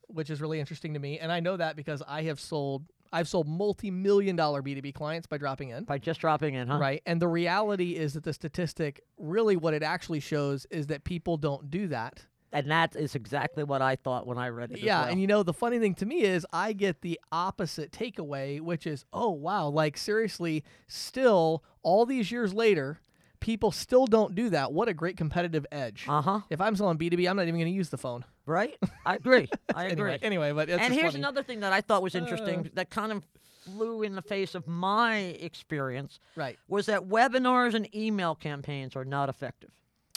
[0.07, 3.29] which is really interesting to me, and I know that because I have sold I've
[3.29, 5.85] sold multi-million dollar B2B clients by dropping in.
[5.85, 6.79] By just dropping in, huh?
[6.79, 7.02] Right.
[7.07, 11.37] And the reality is that the statistic really what it actually shows is that people
[11.37, 12.24] don't do that.
[12.57, 14.79] And that is exactly what I thought when I read it.
[14.79, 15.11] as Yeah, well.
[15.11, 18.87] and you know the funny thing to me is I get the opposite takeaway, which
[18.87, 22.99] is, oh wow, like seriously, still all these years later,
[23.40, 24.73] people still don't do that.
[24.73, 26.07] What a great competitive edge.
[26.09, 26.40] uh huh.
[26.49, 28.25] if I'm selling B2B, I'm not even going to use the phone.
[28.47, 28.75] Right?
[29.05, 29.49] I agree.
[29.75, 30.12] I agree.
[30.12, 31.19] Anyway, anyway, but it's and here's funny.
[31.23, 33.27] another thing that I thought was interesting that kind of
[33.64, 39.05] flew in the face of my experience right was that webinars and email campaigns are
[39.05, 39.71] not effective.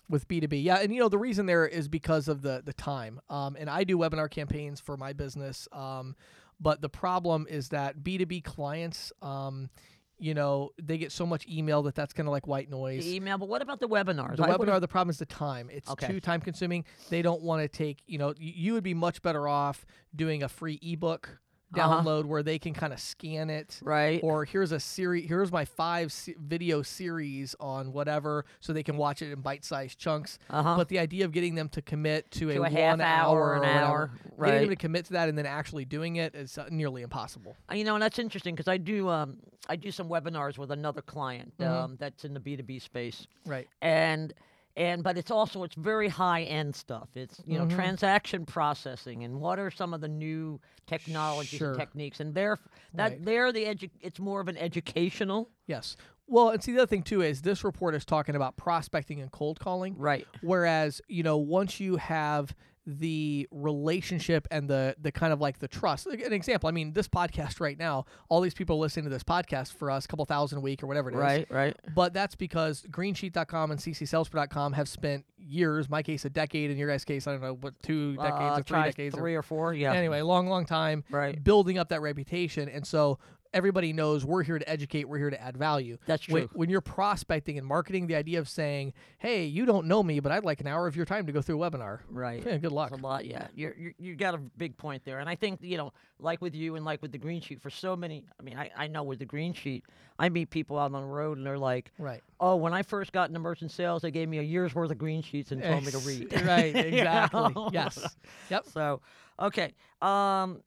[0.09, 0.63] With B2B.
[0.63, 3.19] Yeah, and you know the reason there is because of the the time.
[3.29, 5.67] Um, and I do webinar campaigns for my business.
[5.71, 6.15] Um,
[6.59, 9.69] but the problem is that B2B clients, um,
[10.17, 13.05] you know, they get so much email that that's kind of like white noise.
[13.05, 14.35] The email, but what about the webinars?
[14.35, 15.69] The I would've- webinar, the problem is the time.
[15.71, 16.07] It's Okay.
[16.07, 16.83] too time consuming.
[17.09, 20.49] They don't want to take, you know, you would be much better off doing a
[20.49, 21.39] free ebook
[21.75, 22.01] Uh-huh.
[22.01, 23.79] download where they can kind of scan it.
[23.83, 24.19] right?
[24.23, 25.27] Or here's a series.
[25.27, 29.97] Here's my five se- video series on whatever, so they can watch it in bite-sized
[29.99, 30.39] chunks.
[30.49, 30.75] Uh-huh.
[30.77, 33.39] But the idea of getting them to commit to, To a, a half one hour,
[33.39, 34.59] or an hour, getting right.
[34.61, 37.55] them to commit to that and then actually doing it is uh, nearly impossible.
[37.71, 40.71] Uh, You know, and that's interesting because I do um, I do some webinars with
[40.71, 41.71] another client Mm-hmm.
[41.71, 43.67] um, that's in the B two B space, Right.
[43.81, 44.33] and
[44.77, 47.09] and but it's also it's very high end stuff.
[47.15, 47.75] It's you know Mhm.
[47.75, 51.69] transaction processing and what are some of the new technologies Sure.
[51.71, 52.57] and techniques, and they're
[52.93, 53.25] that Right.
[53.25, 55.95] they're the edu- It's more of an educational, Yes.
[56.31, 59.31] Well, and see the other thing too is this report is talking about prospecting and
[59.31, 59.95] cold calling.
[59.97, 60.27] right?
[60.41, 62.55] Whereas, you know, once you have
[62.97, 66.07] the relationship and the the kind of like the trust.
[66.07, 69.73] An example, I mean, this podcast right now, all these people listening to this podcast
[69.73, 71.19] for us, a couple thousand a week or whatever it is.
[71.19, 71.77] Right, right.
[71.93, 76.89] But that's because greensheet.com and ccsalespro.com have spent years, my case a decade, in your
[76.89, 79.15] guys' case, I don't know, what two decades uh, or three decades.
[79.15, 79.73] or- three or four.
[79.73, 79.93] Yeah.
[79.93, 81.41] Anyway, long, long time Right.
[81.43, 82.67] building up that reputation.
[82.69, 83.19] And so
[83.53, 85.97] everybody knows we're here to educate, we're here to add value.
[86.05, 86.49] That's When, true.
[86.53, 90.31] when you're prospecting and marketing, the idea of saying, hey, you don't know me, but
[90.31, 91.99] I'd like an hour of your time to go through a webinar.
[92.09, 92.43] Right.
[92.45, 92.91] Yeah, good luck.
[92.91, 93.47] It's a lot, yeah.
[93.55, 96.53] You're, you're you got a big point there, and I think you know, like with
[96.53, 98.25] you and like with the green sheet, for so many.
[98.39, 99.83] I mean, I, I know with the green sheet,
[100.19, 102.21] I meet people out on the road, and they're like, Right.
[102.39, 104.97] "Oh, when I first got into merchant sales, they gave me a year's worth of
[104.97, 107.53] green sheets and told me to read." right, You exactly.
[107.71, 108.15] Yes.
[108.49, 108.65] Yep.
[108.73, 109.01] So,
[109.39, 109.73] okay.
[110.01, 110.61] Um,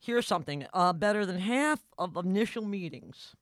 [0.00, 0.66] here's something.
[0.72, 3.36] Uh, better than half of initial meetings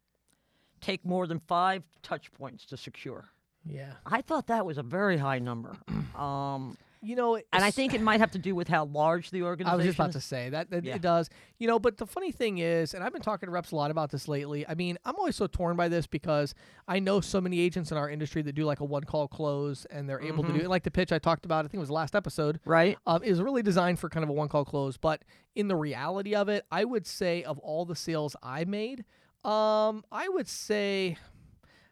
[0.81, 3.31] take more than five touch points to secure.
[3.65, 3.93] Yeah.
[4.07, 5.77] I thought that was a very high number.
[6.19, 9.43] Um, You know, and I think it might have to do with how large the
[9.45, 10.97] organization I was just about to say that, that Yeah.
[10.97, 11.31] it does.
[11.59, 13.91] You know, but the funny thing is, and I've been talking to reps a lot
[13.93, 14.67] about this lately.
[14.69, 16.55] I mean, I'm always so torn by this because
[16.89, 19.85] I know so many agents in our industry that do like a one call close
[19.91, 20.59] and they're able to Mm-hmm.
[20.59, 20.69] do it.
[20.69, 22.99] Like the pitch I talked about, I think it was the last episode, Right?
[23.07, 24.97] um, is really designed for kind of a one call close.
[24.97, 25.23] But
[25.55, 29.05] in the reality of it, I would say of all the sales I made,
[29.45, 31.17] um, I would say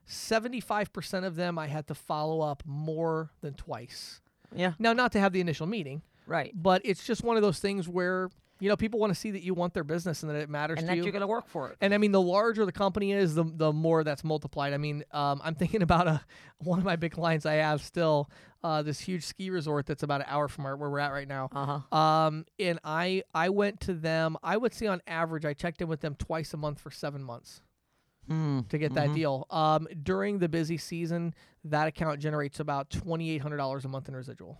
[0.08, 4.20] 75% of them I had to follow up more than twice.
[4.54, 4.72] Yeah.
[4.78, 6.52] Now, not to have the initial meeting, Right.
[6.54, 9.42] but it's just one of those things where you know people want to see that
[9.42, 11.02] you want their business and that it matters And to that you.
[11.02, 11.76] you're going to work for it.
[11.82, 14.72] and I mean, the larger the company is, the the more that's multiplied.
[14.72, 16.20] I mean, um, I'm thinking about a
[16.58, 18.30] one of my big clients I have still,
[18.64, 21.28] uh, this huge ski resort that's about an hour from our, where we're at right
[21.28, 21.50] now.
[21.52, 21.96] Uh huh.
[21.98, 24.38] Um, and I I went to them.
[24.42, 27.22] I would say on average, I checked in with them twice a month for seven
[27.22, 27.60] months
[28.30, 28.68] Mm.
[28.68, 29.46] to get that deal.
[29.50, 31.34] Um, during the busy season,
[31.64, 34.58] that account generates about twenty eight hundred dollars a month in residual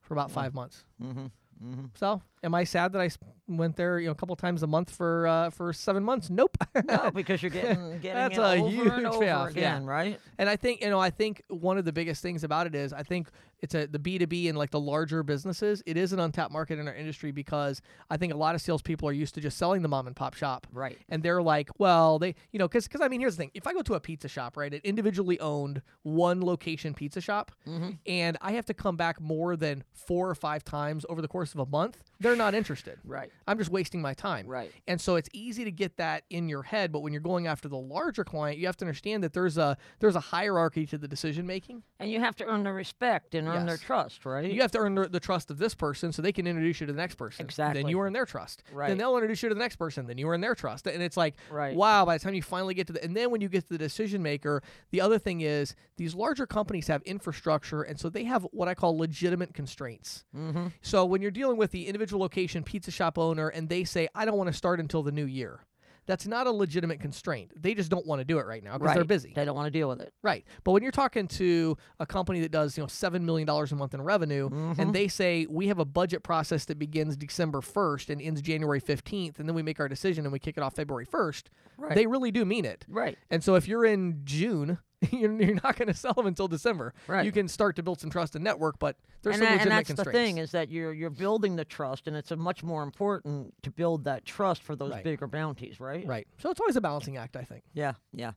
[0.00, 0.84] for about five months.
[1.02, 1.26] Mm-hmm.
[1.64, 1.84] Mm-hmm.
[1.94, 3.10] So, am I sad that I
[3.46, 6.30] went there, you know, a couple times a month for uh, for seven months?
[6.30, 6.56] Nope.
[6.86, 9.76] No, because you're getting getting That's it a over huge and over payoff, yeah.
[9.76, 10.20] again, right?
[10.38, 12.92] and I think you know, I think one of the biggest things about it is
[12.92, 13.28] I think
[13.60, 15.82] it's a the B two B and like the larger businesses.
[15.86, 19.08] It is an untapped market in our industry because I think a lot of salespeople
[19.08, 20.66] are used to just selling the mom and pop shop.
[20.72, 20.96] Right.
[21.08, 23.66] And they're like, well, they, you know, because because I mean, here's the thing: if
[23.66, 27.90] I go to a pizza shop, right, an individually owned one location pizza shop, Mm-hmm.
[28.06, 31.52] and I have to come back more than four or five times over the course
[31.54, 32.98] of a month, they're not interested.
[33.04, 33.30] Right.
[33.46, 34.46] I'm just wasting my time.
[34.46, 34.72] Right.
[34.86, 37.68] And so it's easy to get that in your head, but when you're going after
[37.68, 41.06] the larger client, you have to understand that there's a there's a hierarchy to the
[41.08, 41.82] decision making.
[42.00, 44.50] And you have to earn their respect and earn their trust, right?
[44.50, 46.86] You have to earn the, the trust of this person so they can introduce you
[46.86, 47.44] to the next person.
[47.44, 47.82] Exactly.
[47.82, 48.62] Then you earn their trust.
[48.72, 48.88] Right.
[48.88, 50.06] Then they'll introduce you to the next person.
[50.06, 50.86] Then you earn their trust.
[50.86, 51.76] And it's like, Right.
[51.76, 53.72] wow, by the time you finally get to the, and then when you get to
[53.74, 57.82] the decision maker, the other thing is these larger companies have infrastructure.
[57.82, 60.24] And so they have what I call legitimate constraints.
[60.36, 60.68] mm-hmm.
[60.82, 64.24] So when you're dealing with the individual location pizza shop owner and they say, I
[64.24, 65.60] don't want to start until the new year,
[66.06, 67.52] that's not a legitimate constraint.
[67.54, 68.94] They just don't want to do it right now because Right.
[68.94, 69.32] they're busy.
[69.36, 70.14] They don't want to deal with it.
[70.22, 70.42] Right.
[70.64, 73.92] But when you're talking to a company that does, you know, $7 million a month
[73.92, 74.80] in revenue Mm-hmm.
[74.80, 78.80] and they say, we have a budget process that begins December 1st and ends January
[78.80, 81.42] 15th, and then we make our decision and we kick it off February 1st,
[81.76, 81.94] Right.
[81.94, 82.86] they really do mean it.
[82.88, 83.18] Right.
[83.30, 84.78] And so if you're in June,
[85.12, 86.92] you're, you're not going to sell them until December.
[87.06, 87.24] Right.
[87.24, 89.70] You can start to build some trust and network, but there's and, some that- and
[89.70, 92.62] legitimate that's the thing is that you're you're building the trust, and it's a much
[92.64, 95.04] more important to build that trust for those Right.
[95.04, 96.06] bigger bounties, right?
[96.06, 96.26] Right.
[96.38, 97.62] So it's always a balancing act, I think.
[97.74, 98.32] Yeah, yeah.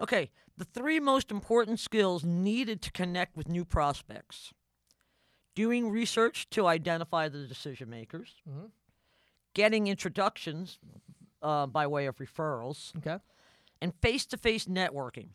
[0.00, 4.52] Okay, the three most important skills needed to connect with new prospects
[5.54, 8.70] doing research to identify the decision makers, Mhm.
[9.54, 10.78] getting introductions
[11.42, 13.18] uh, by way of referrals, Okay.
[13.82, 15.30] and face to face networking,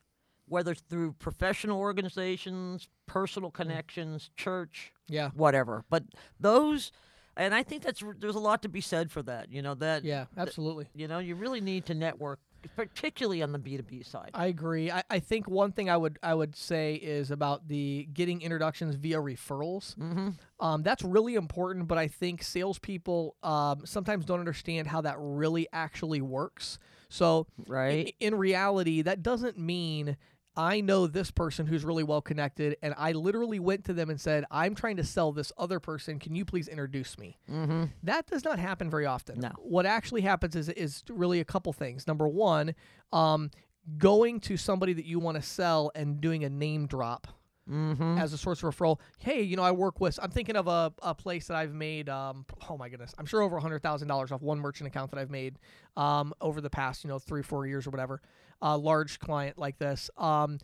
[0.48, 5.30] whether it's through professional organizations, personal connections, church, Yeah.
[5.36, 5.84] whatever.
[5.90, 6.04] But
[6.40, 6.92] those,
[7.36, 9.52] and I think that's there's a lot to be said for that.
[9.52, 10.04] You know that.
[10.04, 10.88] Yeah, absolutely.
[10.94, 12.40] You know, you really need to network,
[12.76, 14.32] particularly on the B two B side.
[14.34, 14.90] I agree.
[14.92, 18.96] I, I think one thing I would I would say is about the getting introductions
[18.96, 19.96] via referrals.
[19.98, 20.30] Mm-hmm.
[20.60, 25.68] Um, that's really important, but I think salespeople um, sometimes don't understand how that really
[25.72, 26.80] actually works.
[27.10, 28.14] So, Right.
[28.20, 30.18] in reality, that doesn't mean
[30.58, 34.20] I know this person who's really well connected, and I literally went to them and
[34.20, 36.18] said, "I'm trying to sell this other person.
[36.20, 37.84] Can you please introduce me?" Mm-hmm.
[38.04, 39.40] That does not happen very often.
[39.40, 39.52] No.
[39.60, 42.08] What actually happens is is really a couple things.
[42.08, 42.74] Number one,
[43.14, 43.52] um,
[43.98, 47.28] going to somebody that you want to sell and doing a name drop
[47.70, 48.18] Mm-hmm.
[48.18, 48.98] as a source of referral.
[49.20, 50.18] Hey, you know, I work with.
[50.24, 52.08] I'm thinking of a, a place that I've made.
[52.08, 55.12] Um, oh my goodness, I'm sure over a hundred thousand dollars off one merchant account
[55.12, 55.60] that I've made
[55.98, 58.22] um, over the past you know three four years or whatever.
[58.62, 60.10] A large client like this.
[60.18, 60.60] Um,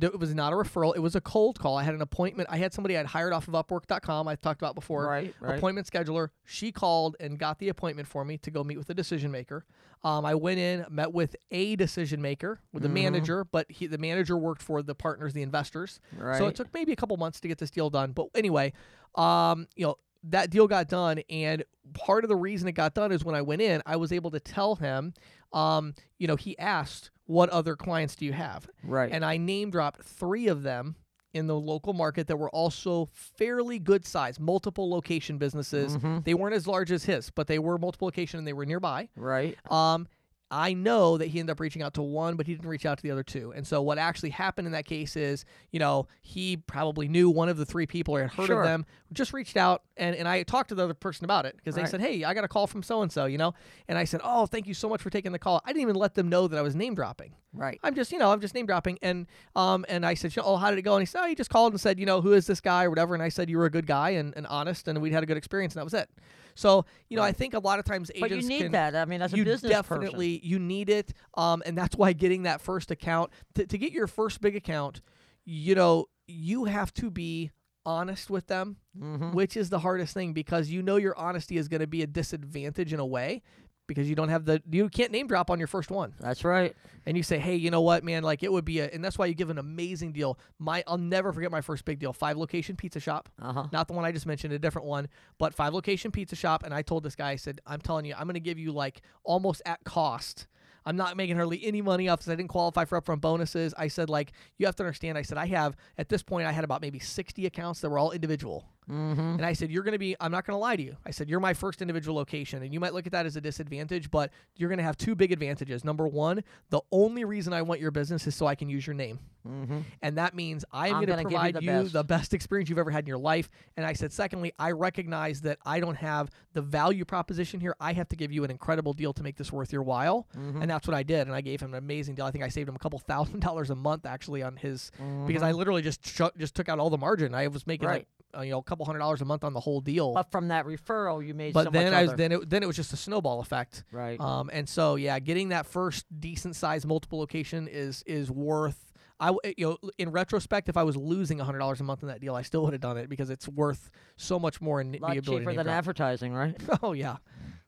[0.00, 0.96] it was not a referral.
[0.96, 1.76] It was a cold call.
[1.76, 2.48] I had an appointment.
[2.50, 4.26] I had somebody I'd hired off of Upwork.com.
[4.26, 5.04] I talked about before.
[5.06, 5.58] Right, right.
[5.58, 6.28] Appointment scheduler.
[6.44, 9.66] She called and got the appointment for me to go meet with a decision maker.
[10.02, 12.94] Um, I went in, met with a decision maker, with the Mm-hmm.
[12.94, 16.00] manager, but he, the manager worked for the partners, the investors.
[16.16, 16.38] Right.
[16.38, 18.12] So it took maybe a couple months to get this deal done.
[18.12, 18.72] But anyway,
[19.14, 23.12] um, you know, that deal got done, and part of the reason it got done
[23.12, 25.12] is when I went in, I was able to tell him,
[25.52, 29.10] um, you know, he asked, "What other clients do you have?" Right.
[29.12, 30.96] And I name dropped three of them
[31.34, 35.96] in the local market that were also fairly good size, multiple location businesses.
[35.96, 36.18] Mm-hmm.
[36.24, 39.08] They weren't as large as his, but they were multiple location and they were nearby.
[39.16, 39.56] right.
[39.70, 40.08] Um,
[40.52, 42.98] I know that he ended up reaching out to one, but he didn't reach out
[42.98, 43.52] to the other two.
[43.56, 47.48] And so what actually happened in that case is, you know, he probably knew one
[47.48, 48.60] of the three people or had heard Sure.
[48.62, 48.84] of them,
[49.14, 51.82] just reached out and, and I talked to the other person about it because they
[51.82, 51.90] Right.
[51.90, 53.54] said, Hey, I got a call from so and so, you know?
[53.88, 55.62] And I said, Oh, thank you so much for taking the call.
[55.64, 57.34] I didn't even let them know that I was name dropping.
[57.54, 57.78] Right.
[57.82, 58.98] I'm just, you know, I'm just name dropping.
[59.02, 59.26] And
[59.56, 60.94] um, and I said, oh, how did it go?
[60.94, 62.84] And he said, oh, he just called and said, you know, who is this guy
[62.84, 63.14] or whatever.
[63.14, 65.26] And I said, you were a good guy and, and honest, and we'd had a
[65.26, 66.08] good experience, and that was it.
[66.54, 68.20] So, you know, I think a lot of times agents.
[68.20, 68.94] But you need can, that.
[68.94, 72.42] I mean, as a you business definitely you need it, um, and that's why getting
[72.44, 75.00] that first account to, to get your first big account,
[75.44, 77.50] you know, you have to be
[77.84, 79.32] honest with them, Mm-hmm.
[79.32, 82.06] which is the hardest thing because you know your honesty is going to be a
[82.06, 83.40] disadvantage in a way
[83.86, 86.14] because you don't have the you can't name drop on your first one.
[86.20, 86.74] That's right.
[87.06, 88.22] and you say, "Hey, you know what, man?
[88.22, 90.38] Like it would be a," and that's why you give an amazing deal.
[90.58, 93.28] My, I'll never forget my first big deal: five location pizza shop.
[93.40, 93.66] Uh huh.
[93.72, 95.08] Not the one I just mentioned, a different one,
[95.38, 96.62] but five location pizza shop.
[96.62, 98.72] And I told this guy, I said, "I'm telling you, I'm going to give you
[98.72, 100.46] like almost at cost."
[100.84, 102.28] I'm not making hardly any money off this.
[102.28, 103.72] I didn't qualify for upfront bonuses.
[103.78, 105.16] I said, like, you have to understand.
[105.16, 107.98] I said, I have at this point, I had about maybe 60 accounts that were
[107.98, 108.64] all individual.
[108.90, 109.20] Mm-hmm.
[109.20, 110.96] And I said, You're going to be, I'm not going to lie to you.
[111.06, 112.62] I said, You're my first individual location.
[112.62, 115.14] And you might look at that as a disadvantage, but you're going to have two
[115.14, 115.84] big advantages.
[115.84, 118.94] Number one, the only reason I want your business is so I can use your
[118.94, 119.20] name.
[119.48, 119.80] Mm-hmm.
[120.02, 121.92] And that means I am going to gonna you provide the you best.
[121.92, 123.50] the best experience you've ever had in your life.
[123.76, 127.74] And I said, secondly, I recognize that I don't have the value proposition here.
[127.80, 130.26] I have to give you an incredible deal to make this worth your while.
[130.36, 130.62] Mm-hmm.
[130.62, 131.26] And that's what I did.
[131.26, 132.24] And I gave him an amazing deal.
[132.26, 134.90] I think I saved him a couple thousand dollars a month actually on his,
[135.26, 137.34] because I literally just sh- just took out all the margin.
[137.34, 137.88] I was making Mm-hmm.
[137.88, 137.98] Right.
[138.00, 138.06] like,
[138.36, 140.12] uh, you know, a couple hundred dollars a month on the whole deal.
[140.14, 142.62] But from that referral, you made But so then much I was then it then
[142.62, 143.84] it was just a snowball effect.
[143.92, 144.18] right.
[144.20, 148.92] Um, and so yeah, getting that first decent sized multiple location is is worth.
[149.20, 152.20] I you know in retrospect, if I was losing hundred dollars a month in that
[152.20, 154.92] deal, I still would have done it because it's worth so much more in a
[154.92, 155.76] the lot ability cheaper than drop.
[155.76, 156.56] advertising, right?
[156.82, 157.16] Oh yeah.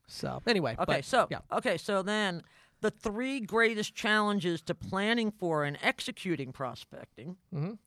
[0.07, 2.43] So anyway, Okay, but, so yeah, okay, so then
[2.81, 7.77] the three greatest challenges to planning for and executing prospecting: Mhm.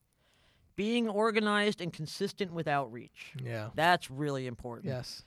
[0.79, 3.33] Being organized and consistent with outreach.
[3.45, 4.87] yeah, That's really important.
[4.87, 5.25] yes,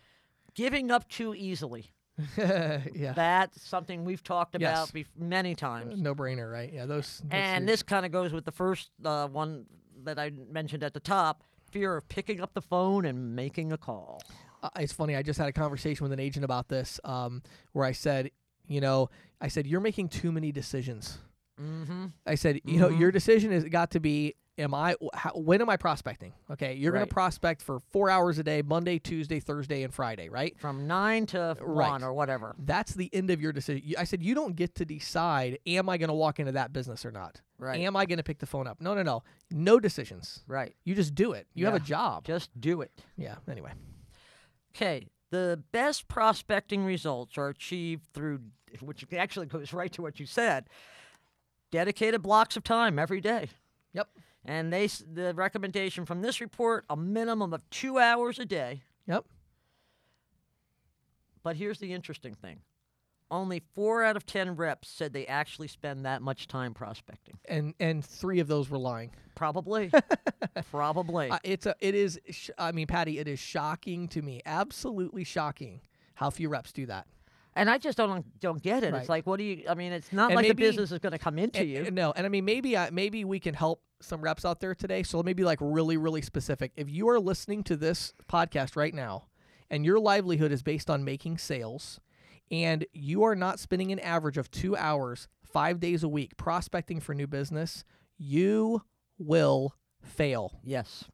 [0.56, 1.92] Giving up too easily.
[2.38, 4.92] yeah, That's something we've talked about Yes.
[4.92, 6.00] bef- many times.
[6.02, 6.72] no brainer, right?
[6.72, 7.22] Yeah, those.
[7.32, 9.66] And three- this kind of goes with the first uh, one
[10.04, 13.78] that I mentioned at the top: fear of picking up the phone and making a
[13.78, 14.22] call.
[14.64, 15.16] Uh, it's funny.
[15.18, 17.42] I just had a conversation with an agent about this, um,
[17.74, 18.32] where I said,
[18.68, 19.10] you know,
[19.42, 21.18] I said you're making too many decisions.
[21.60, 22.06] Mm-hmm.
[22.26, 25.70] I said, you know, your decision has got to be, am I, how, when am
[25.70, 26.34] I prospecting?
[26.52, 30.30] Okay, you're going to prospect for four hours a day, Monday, Tuesday, Thursday, and Friday,
[30.30, 30.58] right?
[30.60, 31.90] From nine to uh, Right.
[31.90, 32.56] one or whatever.
[32.60, 33.84] That's the end of your decision.
[33.98, 37.06] I said, you don't get to decide, am I going to walk into that business
[37.06, 37.42] or not?
[37.58, 37.80] Right.
[37.82, 38.80] Am I going to pick the phone up?
[38.82, 39.24] No, no, no.
[39.52, 40.44] No decisions.
[40.48, 40.76] Right.
[40.84, 41.48] You just do it.
[41.54, 42.26] You have a job.
[42.26, 42.92] Just do it.
[43.18, 43.72] Yeah, anyway.
[44.76, 48.40] Okay, the best prospecting results are achieved through,
[48.82, 50.66] which actually goes right to what you said,
[51.72, 53.50] dedicated blocks of time every day.
[53.94, 54.08] Yep.
[54.46, 58.82] And they the recommendation from this report a minimum of two hours a day.
[59.08, 59.26] Yep.
[61.44, 62.60] But here's the interesting thing:
[63.30, 67.38] only four out of ten reps said they actually spend that much time prospecting.
[67.48, 69.12] And and three of those were lying.
[69.36, 69.92] Probably,
[70.72, 71.30] probably.
[71.30, 72.20] Uh, it's a, it is.
[72.30, 75.82] Sh- I mean, Patty, it is shocking to me, absolutely shocking,
[76.16, 77.06] how few reps do that.
[77.56, 78.94] And I just don't don't get it.
[78.94, 79.00] Right.
[79.02, 79.64] It's like, what do you?
[79.70, 81.70] I mean, it's not And like maybe- the business is going to come into And-
[81.70, 81.92] you.
[81.92, 85.04] no, and I mean maybe uh, maybe we can help some reps out there today.
[85.04, 86.72] So maybe like really really specific.
[86.76, 89.28] If you are listening to this podcast right now,
[89.70, 92.00] and your livelihood is based on making sales,
[92.50, 97.00] and you are not spending an average of two hours five days a week prospecting
[97.00, 97.84] for new business,
[98.18, 98.82] you
[99.18, 100.60] will fail.
[100.64, 101.06] yes.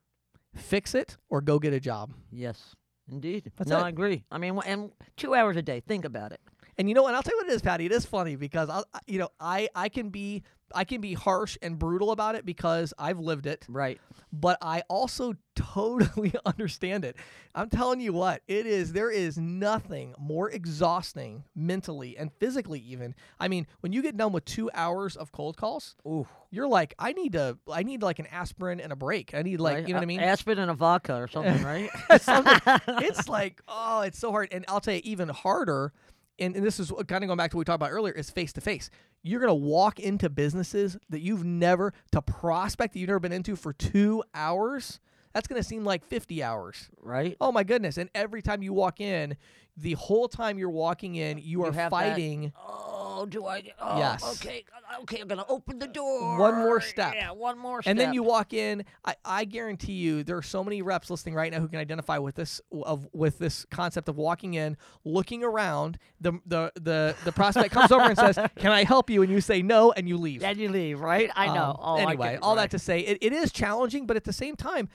[0.55, 2.13] Fix it or go get a job.
[2.31, 2.75] Yes,
[3.11, 3.51] indeed.
[3.55, 3.83] That's no, it.
[3.83, 4.23] I agree.
[4.31, 5.81] I mean, and two hours a day.
[5.81, 6.39] Think about it.
[6.77, 7.15] And you know what?
[7.15, 7.85] I'll tell you what it is, Patty.
[7.87, 10.43] It is funny because I- you know, I I can be
[10.76, 13.99] I can be harsh and brutal about it because I've lived it, Right.
[14.34, 17.15] but I also totally understand it.
[17.55, 23.15] I'm telling you what, it is there is nothing more exhausting mentally and physically even.
[23.39, 26.28] I mean, when you get done with 2 hours of cold calls, Ooh.
[26.51, 29.34] you're like I need to I need like an aspirin and a break.
[29.34, 29.88] I need like, right?
[29.88, 30.20] you know what I mean?
[30.20, 31.89] Aspirin and a vodka or something, right?
[32.22, 32.59] Something-
[33.03, 34.49] it's like, oh, it's so hard.
[34.51, 35.93] And I'll tell you, even harder,
[36.39, 38.29] and, and this is kind of going back to what we talked about earlier, is
[38.29, 38.89] face to face.
[39.23, 43.31] You're going to walk into businesses that you've never, to prospect that you've never been
[43.31, 44.99] into for two hours.
[45.33, 46.89] That's going to seem like 50 hours.
[47.01, 47.35] right.
[47.39, 47.97] Oh my goodness.
[47.97, 49.38] And every time you walk in,
[49.78, 52.51] the whole time you're walking in, you, are have that- fighting.
[52.57, 53.63] Oh, do I?
[53.80, 54.23] Oh, Yes.
[54.41, 54.63] Okay.
[55.01, 55.21] Okay.
[55.21, 56.38] I'm gonna open the door.
[56.38, 57.13] One more step.
[57.15, 57.32] Yeah.
[57.32, 57.89] One more step.
[57.91, 58.86] And then you walk in.
[59.03, 62.19] I, I guarantee you, there are so many reps listening right now who can identify
[62.19, 65.97] with this of with this concept of walking in, looking around.
[66.21, 69.41] The the the the prospect comes over and says, "Can I help you?" And you
[69.41, 70.41] say no, and you leave.
[70.41, 71.32] Then you leave, right?
[71.36, 71.71] I know.
[71.71, 72.63] Um, oh, anyway, it, all right.
[72.63, 74.89] that to say, it, it is challenging, but at the same time,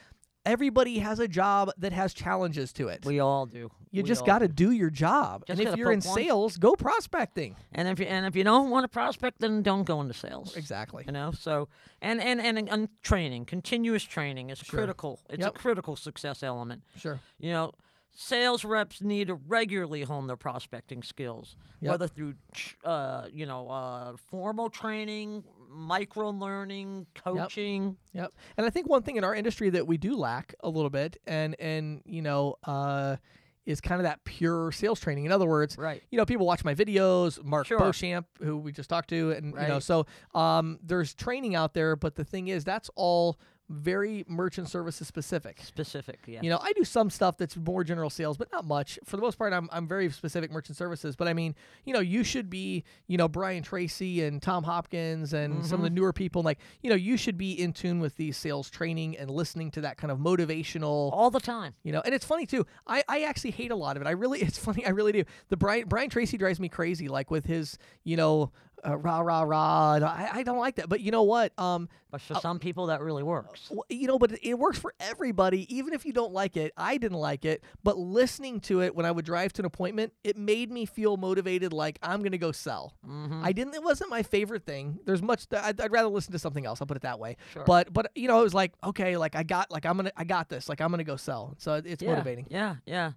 [0.44, 3.04] everybody has a job that has challenges to it.
[3.04, 3.70] We all do.
[3.90, 4.66] you We just all got to do.
[4.66, 5.44] do your job.
[5.46, 7.56] Just and if gotta you're in poke one- sales, go prospecting.
[7.72, 10.56] And if you and if you don't want to prospect, then don't go into sales.
[10.56, 11.04] Exactly.
[11.06, 11.32] You know.
[11.32, 11.68] So
[12.00, 15.20] and and and, and training, continuous training is critical.
[15.30, 15.54] It's Yep.
[15.56, 16.82] a critical success element.
[16.96, 17.20] Sure.
[17.38, 17.72] You know,
[18.14, 21.90] sales reps need to regularly hone their prospecting skills, Yep.
[21.90, 27.96] whether through, tr- uh, you know, uh, formal training, micro learning, coaching.
[28.12, 28.32] Yep.
[28.56, 31.16] And I think one thing in our industry that we do lack a little bit,
[31.26, 33.16] and and you know, uh,
[33.64, 35.24] is kind of that pure sales training.
[35.24, 36.02] In other words, Right.
[36.10, 37.78] you know, people watch my videos, Mark Sure.
[37.78, 40.04] Beauchamp, who we just talked to, and you know, so
[40.34, 43.38] um, there's training out there, but the thing is, that's all
[43.72, 45.60] very merchant services specific.
[45.62, 46.40] Specific, yeah.
[46.42, 48.98] You know, I do some stuff that's more general sales, but not much.
[49.04, 51.16] For the most part, I'm, I'm very specific merchant services.
[51.16, 51.54] But I mean,
[51.84, 55.82] you know, you should be, you know, Brian Tracy and Tom Hopkins and some of
[55.82, 55.94] the Mm-hmm.
[55.96, 56.42] newer people.
[56.42, 59.80] Like, you know, you should be in tune with these sales training and listening to
[59.82, 61.12] that kind of motivational.
[61.12, 61.74] all the time.
[61.82, 62.66] You know, and it's funny too.
[62.86, 64.06] I, I actually hate a lot of it.
[64.06, 64.84] I really, it's funny.
[64.86, 65.24] I really do.
[65.48, 67.08] The Brian Brian Tracy drives me crazy.
[67.08, 68.52] Like with his, you know,
[68.86, 69.94] uh, rah rah rah.
[69.94, 70.88] and I, I don't like that.
[70.88, 71.52] But you know what?
[71.58, 73.70] Um, But for some people, that really works.
[73.88, 76.72] you know, but it, it works for everybody, even if you don't like it.
[76.76, 80.12] I didn't like it, but listening to it when I would drive to an appointment,
[80.24, 81.72] it made me feel motivated.
[81.72, 82.94] Like I'm gonna go sell.
[83.06, 83.42] Mm-hmm.
[83.44, 83.74] I didn't.
[83.74, 84.98] It wasn't my favorite thing.
[85.06, 85.48] There's much.
[85.48, 86.80] That I'd, I'd rather listen to something else.
[86.80, 87.36] I'll put it that way.
[87.52, 87.64] Sure.
[87.64, 90.24] But but you know, it was like okay, like I got like I'm gonna I
[90.24, 90.68] got this.
[90.68, 91.54] Like I'm gonna go sell.
[91.58, 92.46] So it's yeah, motivating.
[92.50, 93.12] Yeah, yeah.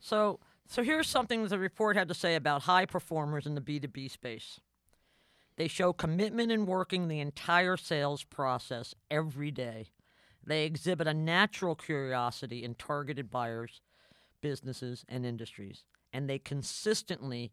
[0.00, 4.10] So, so here's something the report had to say about high performers in the B2B
[4.10, 4.60] space.
[5.60, 9.88] They show commitment in working the entire sales process every day.
[10.42, 13.82] They exhibit a natural curiosity in targeted buyers,
[14.40, 15.84] businesses, and industries.
[16.14, 17.52] And they consistently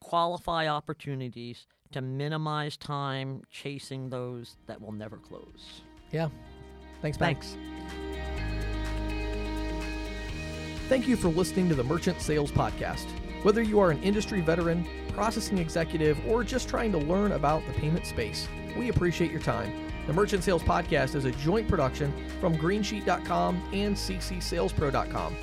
[0.00, 5.82] qualify opportunities to minimize time chasing those that will never close.
[6.12, 6.28] Yeah.
[7.02, 7.18] Thanks.
[7.18, 7.56] Thanks.
[10.88, 13.08] Thank you for listening to the Merchant Sales Podcast.
[13.42, 17.72] Whether you are an industry veteran, processing executive, or just trying to learn about the
[17.72, 19.72] payment space, we appreciate your time.
[20.06, 25.36] The Merchant Sales Podcast is a joint production from Greensheet.com and CCSalesPro.com.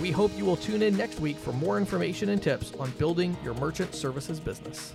[0.00, 3.36] We hope you will tune in next week for more information and tips on building
[3.42, 4.92] your merchant services business.